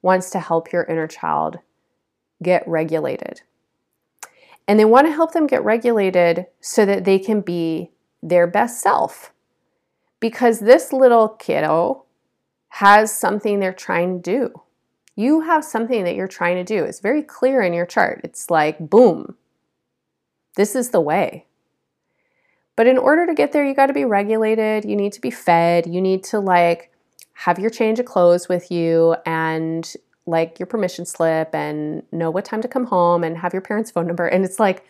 wants 0.02 0.30
to 0.32 0.40
help 0.40 0.72
your 0.72 0.84
inner 0.86 1.08
child 1.08 1.60
get 2.42 2.68
regulated. 2.68 3.42
And 4.68 4.80
they 4.80 4.86
want 4.86 5.08
to 5.08 5.14
help 5.14 5.34
them 5.34 5.48
get 5.48 5.64
regulated 5.64 6.48
so 6.60 6.86
that 6.86 7.04
they 7.04 7.20
can 7.20 7.42
be 7.42 7.92
their 8.24 8.48
best 8.48 8.82
self. 8.82 9.32
Because 10.22 10.62
this 10.62 10.94
little 10.94 11.28
kiddo 11.28 12.06
has 12.70 13.12
something 13.12 13.60
they're 13.60 13.74
trying 13.74 14.22
to 14.22 14.32
do. 14.32 14.62
You 15.18 15.42
have 15.42 15.66
something 15.66 16.06
that 16.06 16.16
you're 16.16 16.30
trying 16.30 16.56
to 16.56 16.64
do. 16.64 16.86
It's 16.86 17.02
very 17.02 17.22
clear 17.22 17.62
in 17.62 17.74
your 17.74 17.86
chart. 17.86 18.22
It's 18.24 18.50
like, 18.50 18.80
boom, 18.80 19.36
this 20.56 20.74
is 20.74 20.92
the 20.92 21.02
way. 21.02 21.48
But 22.78 22.88
in 22.88 22.98
order 22.98 23.26
to 23.26 23.34
get 23.34 23.52
there, 23.52 23.66
you 23.66 23.74
got 23.74 23.88
to 23.88 23.94
be 23.94 24.06
regulated. 24.06 24.86
You 24.86 24.96
need 24.96 25.12
to 25.14 25.22
be 25.22 25.32
fed. 25.32 25.86
You 25.86 26.02
need 26.02 26.24
to 26.26 26.40
like 26.40 26.92
have 27.34 27.60
your 27.60 27.70
change 27.70 28.00
of 28.00 28.06
clothes 28.06 28.48
with 28.48 28.72
you 28.72 29.16
and 29.26 29.94
like 30.26 30.60
your 30.60 30.68
permission 30.68 31.06
slip 31.06 31.54
and 31.54 32.04
know 32.12 32.32
what 32.32 32.46
time 32.46 32.62
to 32.62 32.68
come 32.68 32.86
home 32.86 33.24
and 33.24 33.38
have 33.38 33.54
your 33.54 33.62
parents' 33.62 33.92
phone 33.92 34.08
number. 34.08 34.28
And 34.28 34.46
it's 34.46 34.60
like, 34.60 34.86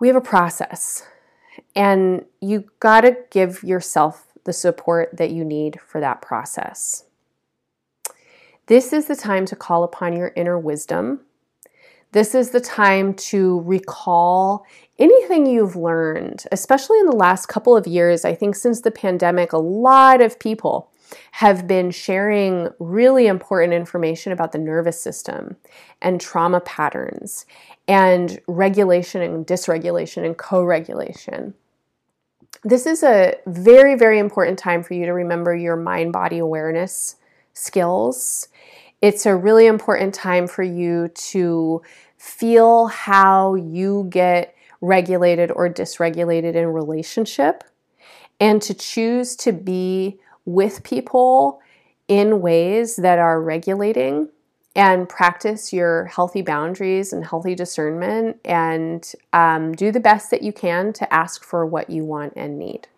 we 0.00 0.08
have 0.08 0.16
a 0.16 0.20
process. 0.20 1.06
And 1.74 2.24
you 2.40 2.64
got 2.80 3.02
to 3.02 3.16
give 3.30 3.62
yourself 3.62 4.26
the 4.44 4.52
support 4.52 5.16
that 5.16 5.30
you 5.30 5.44
need 5.44 5.80
for 5.80 6.00
that 6.00 6.20
process. 6.20 7.04
This 8.66 8.92
is 8.92 9.06
the 9.06 9.16
time 9.16 9.46
to 9.46 9.56
call 9.56 9.84
upon 9.84 10.16
your 10.16 10.32
inner 10.36 10.58
wisdom. 10.58 11.20
This 12.12 12.34
is 12.34 12.50
the 12.50 12.60
time 12.60 13.14
to 13.14 13.60
recall 13.60 14.66
anything 14.98 15.46
you've 15.46 15.76
learned, 15.76 16.44
especially 16.52 16.98
in 16.98 17.06
the 17.06 17.16
last 17.16 17.46
couple 17.46 17.76
of 17.76 17.86
years. 17.86 18.24
I 18.24 18.34
think 18.34 18.54
since 18.54 18.82
the 18.82 18.90
pandemic, 18.90 19.52
a 19.52 19.58
lot 19.58 20.20
of 20.20 20.38
people 20.38 20.90
have 21.32 21.66
been 21.66 21.90
sharing 21.90 22.68
really 22.78 23.26
important 23.26 23.72
information 23.72 24.32
about 24.32 24.52
the 24.52 24.58
nervous 24.58 25.00
system 25.00 25.56
and 26.00 26.20
trauma 26.20 26.60
patterns 26.60 27.46
and 27.88 28.40
regulation 28.46 29.22
and 29.22 29.46
dysregulation 29.46 30.24
and 30.24 30.36
co 30.36 30.62
regulation. 30.62 31.54
This 32.64 32.86
is 32.86 33.02
a 33.02 33.36
very, 33.46 33.96
very 33.96 34.18
important 34.18 34.58
time 34.58 34.82
for 34.82 34.94
you 34.94 35.06
to 35.06 35.12
remember 35.12 35.54
your 35.54 35.76
mind 35.76 36.12
body 36.12 36.38
awareness 36.38 37.16
skills. 37.54 38.48
It's 39.00 39.26
a 39.26 39.34
really 39.34 39.66
important 39.66 40.14
time 40.14 40.46
for 40.46 40.62
you 40.62 41.08
to 41.08 41.82
feel 42.18 42.86
how 42.86 43.56
you 43.56 44.06
get 44.10 44.54
regulated 44.80 45.50
or 45.50 45.68
dysregulated 45.68 46.54
in 46.54 46.66
relationship 46.66 47.64
and 48.38 48.62
to 48.62 48.74
choose 48.74 49.34
to 49.36 49.52
be 49.52 50.20
with 50.44 50.84
people 50.84 51.60
in 52.06 52.40
ways 52.40 52.96
that 52.96 53.18
are 53.18 53.40
regulating 53.40 54.28
and 54.74 55.08
practice 55.08 55.72
your 55.72 56.06
healthy 56.06 56.42
boundaries 56.42 57.12
and 57.12 57.24
healthy 57.24 57.54
discernment 57.54 58.38
and 58.44 59.12
um, 59.32 59.72
do 59.74 59.92
the 59.92 60.00
best 60.00 60.30
that 60.30 60.42
you 60.42 60.52
can 60.52 60.92
to 60.94 61.12
ask 61.12 61.44
for 61.44 61.66
what 61.66 61.90
you 61.90 62.04
want 62.04 62.32
and 62.36 62.58
need. 62.58 62.88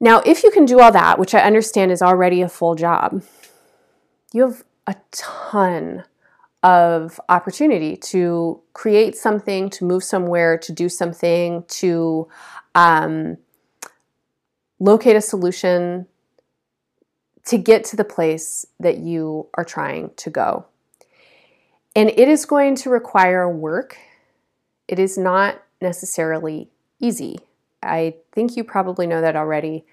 Now, 0.00 0.20
if 0.24 0.44
you 0.44 0.50
can 0.50 0.64
do 0.64 0.80
all 0.80 0.92
that, 0.92 1.18
which 1.18 1.34
I 1.34 1.40
understand 1.40 1.90
is 1.90 2.00
already 2.00 2.40
a 2.40 2.48
full 2.48 2.74
job, 2.74 3.22
you 4.32 4.42
have 4.42 4.64
a 4.86 4.94
ton 5.10 6.04
of 6.62 7.20
opportunity 7.28 7.96
to 7.96 8.60
create 8.72 9.16
something, 9.16 9.70
to 9.70 9.84
move 9.84 10.02
somewhere, 10.02 10.56
to 10.58 10.72
do 10.72 10.88
something, 10.88 11.64
to 11.68 12.28
um, 12.74 13.36
locate 14.80 15.16
a 15.16 15.20
solution 15.20 16.06
to 17.48 17.56
get 17.56 17.82
to 17.82 17.96
the 17.96 18.04
place 18.04 18.66
that 18.78 18.98
you 18.98 19.46
are 19.54 19.64
trying 19.64 20.10
to 20.16 20.28
go. 20.28 20.66
And 21.96 22.10
it 22.10 22.28
is 22.28 22.44
going 22.44 22.74
to 22.76 22.90
require 22.90 23.48
work. 23.48 23.96
It 24.86 24.98
is 24.98 25.16
not 25.16 25.62
necessarily 25.80 26.68
easy. 27.00 27.38
I 27.82 28.16
think 28.32 28.54
you 28.54 28.64
probably 28.64 29.06
know 29.06 29.22
that 29.22 29.34
already. 29.34 29.86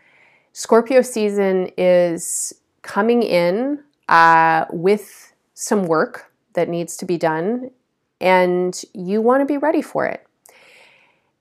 Scorpio 0.51 1.01
season 1.01 1.71
is 1.77 2.53
coming 2.81 3.23
in 3.23 3.79
uh, 4.09 4.65
with 4.69 5.33
some 5.53 5.85
work 5.85 6.33
that 6.55 6.67
needs 6.67 6.97
to 6.97 7.05
be 7.05 7.17
done, 7.17 7.71
and 8.19 8.83
you 8.93 9.21
want 9.21 9.39
to 9.39 9.45
be 9.45 9.57
ready 9.57 9.81
for 9.81 10.05
it. 10.05 10.27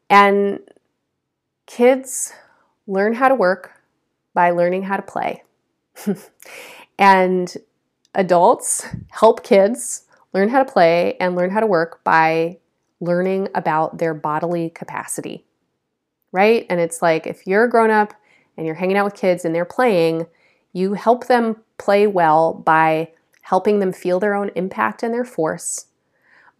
And 0.08 0.60
kids 1.66 2.32
learn 2.86 3.14
how 3.14 3.28
to 3.28 3.34
work 3.34 3.72
by 4.32 4.50
learning 4.50 4.84
how 4.84 4.96
to 4.96 5.02
play. 5.02 5.42
and 6.98 7.56
adults 8.14 8.86
help 9.10 9.42
kids 9.42 10.04
learn 10.32 10.48
how 10.48 10.62
to 10.62 10.70
play 10.70 11.16
and 11.20 11.36
learn 11.36 11.50
how 11.50 11.60
to 11.60 11.66
work 11.66 12.02
by 12.04 12.58
learning 13.00 13.48
about 13.54 13.98
their 13.98 14.14
bodily 14.14 14.70
capacity. 14.70 15.44
Right? 16.32 16.66
And 16.68 16.80
it's 16.80 17.00
like 17.00 17.26
if 17.26 17.46
you're 17.46 17.64
a 17.64 17.70
grown 17.70 17.90
up 17.90 18.14
and 18.56 18.66
you're 18.66 18.74
hanging 18.74 18.96
out 18.96 19.04
with 19.04 19.14
kids 19.14 19.44
and 19.44 19.54
they're 19.54 19.64
playing, 19.64 20.26
you 20.72 20.94
help 20.94 21.26
them 21.26 21.56
play 21.78 22.06
well 22.06 22.54
by 22.54 23.12
helping 23.42 23.78
them 23.78 23.92
feel 23.92 24.18
their 24.18 24.34
own 24.34 24.50
impact 24.56 25.02
and 25.02 25.14
their 25.14 25.24
force, 25.24 25.86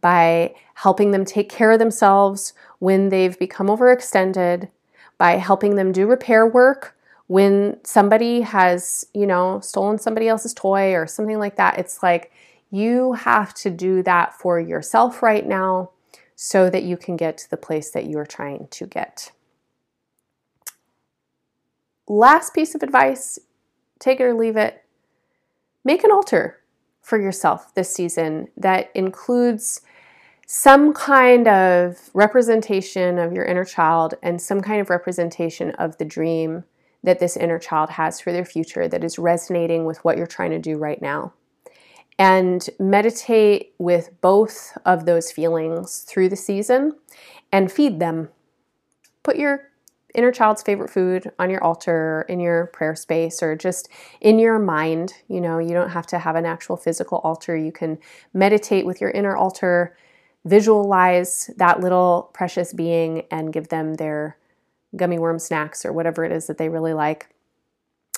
by 0.01 0.55
helping 0.75 1.11
them 1.11 1.25
take 1.25 1.49
care 1.49 1.73
of 1.73 1.79
themselves 1.79 2.53
when 2.79 3.09
they've 3.09 3.39
become 3.39 3.67
overextended, 3.67 4.69
by 5.19 5.33
helping 5.33 5.77
them 5.77 5.93
do 5.93 6.07
repair 6.07 6.47
work 6.47 6.94
when 7.27 7.79
somebody 7.85 8.43
has, 8.43 9.07
you 9.15 9.27
know, 9.27 9.61
stolen 9.61 9.99
somebody 9.99 10.29
else's 10.29 10.55
toy 10.55 10.95
or 10.95 11.07
something 11.07 11.39
like 11.39 11.57
that. 11.57 11.79
It's 11.79 12.03
like 12.03 12.33
you 12.71 13.15
have 13.15 13.55
to 13.55 13.71
do 13.71 14.03
that 14.03 14.35
for 14.35 14.61
yourself 14.61 15.23
right 15.23 15.47
now 15.47 15.91
so 16.37 16.69
that 16.69 16.83
you 16.83 16.97
can 16.97 17.17
get 17.17 17.39
to 17.39 17.51
the 17.51 17.57
place 17.57 17.91
that 17.93 18.05
you 18.05 18.19
are 18.19 18.27
trying 18.27 18.69
to 18.73 18.87
get. 18.87 19.31
Last 22.07 22.53
piece 22.53 22.75
of 22.75 22.83
advice 22.83 23.39
take 23.99 24.21
it 24.21 24.25
or 24.25 24.35
leave 24.35 24.57
it. 24.57 24.85
Make 25.85 26.05
an 26.05 26.11
altar 26.11 26.61
for 27.01 27.21
yourself 27.21 27.75
this 27.75 27.95
season 27.95 28.49
that 28.57 28.91
includes 28.95 29.81
some 30.47 30.93
kind 30.93 31.49
of 31.49 32.11
representation 32.13 33.19
of 33.19 33.33
your 33.33 33.45
inner 33.45 33.65
child 33.65 34.15
and 34.23 34.41
some 34.41 34.61
kind 34.61 34.81
of 34.81 34.91
representation 34.91 35.71
of 35.73 35.97
the 35.97 36.05
dream 36.05 36.65
that 37.05 37.21
this 37.21 37.37
inner 37.37 37.59
child 37.59 37.91
has 37.91 38.21
for 38.21 38.33
their 38.33 38.45
future 38.45 38.89
that 38.89 39.05
is 39.05 39.19
resonating 39.19 39.85
with 39.85 40.05
what 40.05 40.17
you're 40.17 40.27
trying 40.27 40.51
to 40.51 40.59
do 40.59 40.77
right 40.77 41.01
now. 41.01 41.33
And 42.19 42.69
meditate 42.79 43.75
with 43.79 44.11
both 44.21 44.77
of 44.85 45.05
those 45.05 45.31
feelings 45.31 46.01
through 46.09 46.29
the 46.29 46.37
season 46.37 46.93
and 47.53 47.71
feed 47.71 48.01
them. 48.01 48.31
Put 49.23 49.37
your 49.37 49.71
inner 50.15 50.31
child's 50.33 50.63
favorite 50.63 50.91
food 50.91 51.31
on 51.39 51.51
your 51.51 51.63
altar, 51.63 52.25
in 52.29 52.41
your 52.41 52.67
prayer 52.67 52.95
space, 52.95 53.43
or 53.43 53.57
just 53.57 53.89
in 54.21 54.39
your 54.39 54.59
mind. 54.59 55.15
You 55.29 55.41
know, 55.41 55.59
you 55.59 55.75
don't 55.75 55.91
have 55.91 56.07
to 56.09 56.19
have 56.19 56.37
an 56.37 56.47
actual 56.47 56.77
physical 56.77 57.19
altar. 57.19 57.57
You 57.57 57.73
can 57.73 57.99
meditate 58.33 58.87
with 58.87 59.01
your 59.01 59.11
inner 59.11 59.37
altar 59.37 59.97
visualize 60.45 61.51
that 61.57 61.81
little 61.81 62.31
precious 62.35 62.73
being 62.73 63.23
and 63.31 63.53
give 63.53 63.69
them 63.69 63.95
their 63.95 64.37
gummy 64.97 65.19
worm 65.19 65.39
snacks 65.39 65.85
or 65.85 65.93
whatever 65.93 66.25
it 66.25 66.33
is 66.33 66.47
that 66.47 66.59
they 66.59 66.69
really 66.69 66.95
like. 66.95 67.29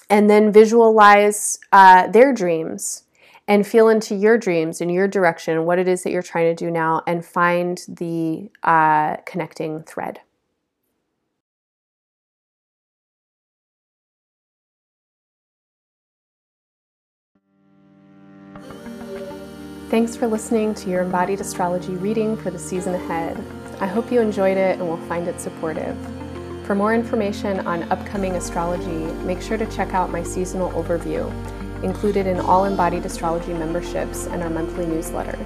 And 0.09 0.31
then 0.31 0.53
visualize 0.53 1.59
uh, 1.73 2.07
their 2.09 2.33
dreams 2.33 3.05
and 3.49 3.67
feel 3.67 3.89
into 3.89 4.15
your 4.15 4.39
dreams 4.39 4.81
and 4.81 4.91
your 4.91 5.09
direction, 5.09 5.65
what 5.65 5.79
it 5.79 5.89
is 5.89 6.03
that 6.03 6.11
you're 6.11 6.23
trying 6.23 6.55
to 6.55 6.65
do 6.65 6.71
now, 6.71 7.03
and 7.07 7.25
find 7.25 7.85
the 7.89 8.51
uh, 8.63 9.17
connecting 9.25 9.83
thread. 9.83 10.21
Thanks 19.89 20.17
for 20.17 20.27
listening 20.27 20.75
to 20.75 20.91
your 20.91 21.03
embodied 21.03 21.41
astrology 21.41 21.93
reading 21.93 22.37
for 22.37 22.51
the 22.51 22.59
season 22.59 22.95
ahead. 22.97 23.41
I 23.81 23.87
hope 23.87 24.11
you 24.11 24.21
enjoyed 24.21 24.57
it 24.57 24.81
and 24.81 24.89
will 24.89 24.97
find 25.07 25.29
it 25.29 25.41
supportive. 25.41 25.97
For 26.67 26.75
more 26.75 26.93
information 26.93 27.61
on 27.61 27.85
upcoming 27.93 28.35
astrology, 28.35 29.13
make 29.23 29.41
sure 29.41 29.57
to 29.57 29.67
check 29.67 29.95
out 29.95 30.11
my 30.11 30.25
seasonal 30.25 30.71
overview, 30.73 31.31
included 31.85 32.27
in 32.27 32.41
all 32.41 32.65
embodied 32.65 33.07
astrology 33.07 33.53
memberships 33.53 34.27
and 34.27 34.43
our 34.43 34.51
monthly 34.51 34.85
newsletter. 34.85 35.39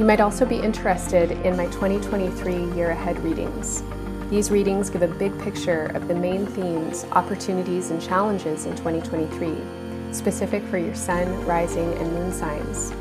You 0.00 0.04
might 0.04 0.20
also 0.20 0.44
be 0.44 0.56
interested 0.56 1.30
in 1.46 1.56
my 1.56 1.66
2023 1.66 2.74
year 2.74 2.90
ahead 2.90 3.20
readings. 3.20 3.84
These 4.30 4.50
readings 4.50 4.90
give 4.90 5.02
a 5.02 5.06
big 5.06 5.38
picture 5.38 5.86
of 5.94 6.08
the 6.08 6.14
main 6.16 6.44
themes, 6.44 7.06
opportunities, 7.12 7.92
and 7.92 8.02
challenges 8.02 8.66
in 8.66 8.74
2023 8.74 9.56
specific 10.12 10.64
for 10.64 10.76
your 10.76 10.94
sun, 10.96 11.46
rising, 11.46 11.94
and 11.94 12.12
moon 12.12 12.32
signs. 12.32 12.92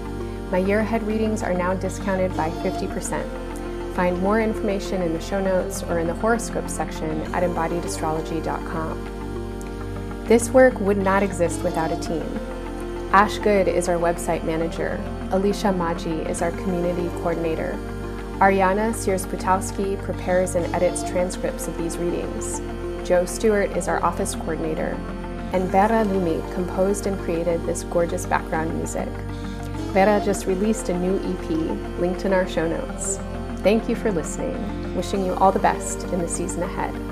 My 0.52 0.60
year 0.60 0.82
ahead 0.82 1.02
readings 1.08 1.42
are 1.42 1.56
now 1.56 1.74
discounted 1.74 2.38
by 2.38 2.52
50%. 2.52 3.41
Find 3.96 4.22
more 4.22 4.40
information 4.40 5.02
in 5.02 5.14
the 5.14 5.20
show 5.20 5.42
notes 5.42 5.84
or 5.84 6.00
in 6.00 6.08
the 6.08 6.14
horoscope 6.14 6.70
section 6.70 7.24
at 7.34 7.44
embodiedastrology.com. 7.44 10.26
This 10.26 10.50
work 10.50 10.80
would 10.80 10.98
not 10.98 11.24
exist 11.24 11.62
without 11.62 11.92
a 11.92 12.00
team. 12.00 12.24
Ash 13.12 13.38
Good 13.40 13.68
is 13.68 13.90
our 13.90 13.98
website 13.98 14.46
manager. 14.46 14.98
Alisha 15.32 15.76
Mawji 15.76 16.26
is 16.30 16.42
our 16.42 16.52
community 16.52 17.10
coordinator. 17.18 17.78
Ariana 18.40 18.94
Sierzputowski 18.94 20.02
prepares 20.02 20.56
and 20.56 20.74
edits 20.74 21.04
transcripts 21.04 21.68
of 21.68 21.78
these 21.78 21.98
readings. 21.98 22.62
Jo 23.06 23.26
Stewart 23.26 23.76
is 23.76 23.90
our 23.90 24.02
office 24.02 24.36
coordinator. 24.36 24.98
And 25.52 25.70
Veera 25.70 26.06
Lummi 26.06 26.42
composed 26.54 27.08
and 27.08 27.20
created 27.20 27.62
this 27.66 27.84
gorgeous 27.84 28.26
background 28.26 28.74
music. 28.74 29.10
Vera 29.92 30.22
just 30.24 30.46
released 30.46 30.88
a 30.88 30.98
new 30.98 31.18
EP, 31.18 31.50
linked 32.00 32.24
in 32.24 32.32
our 32.32 32.48
show 32.48 32.66
notes. 32.66 33.20
Thank 33.64 33.88
you 33.88 33.96
for 33.96 34.12
listening. 34.12 34.96
Wishing 34.96 35.24
you 35.24 35.36
all 35.36 35.52
the 35.52 35.60
best 35.60 36.04
in 36.12 36.20
the 36.20 36.28
season 36.28 36.64
ahead. 36.64 37.11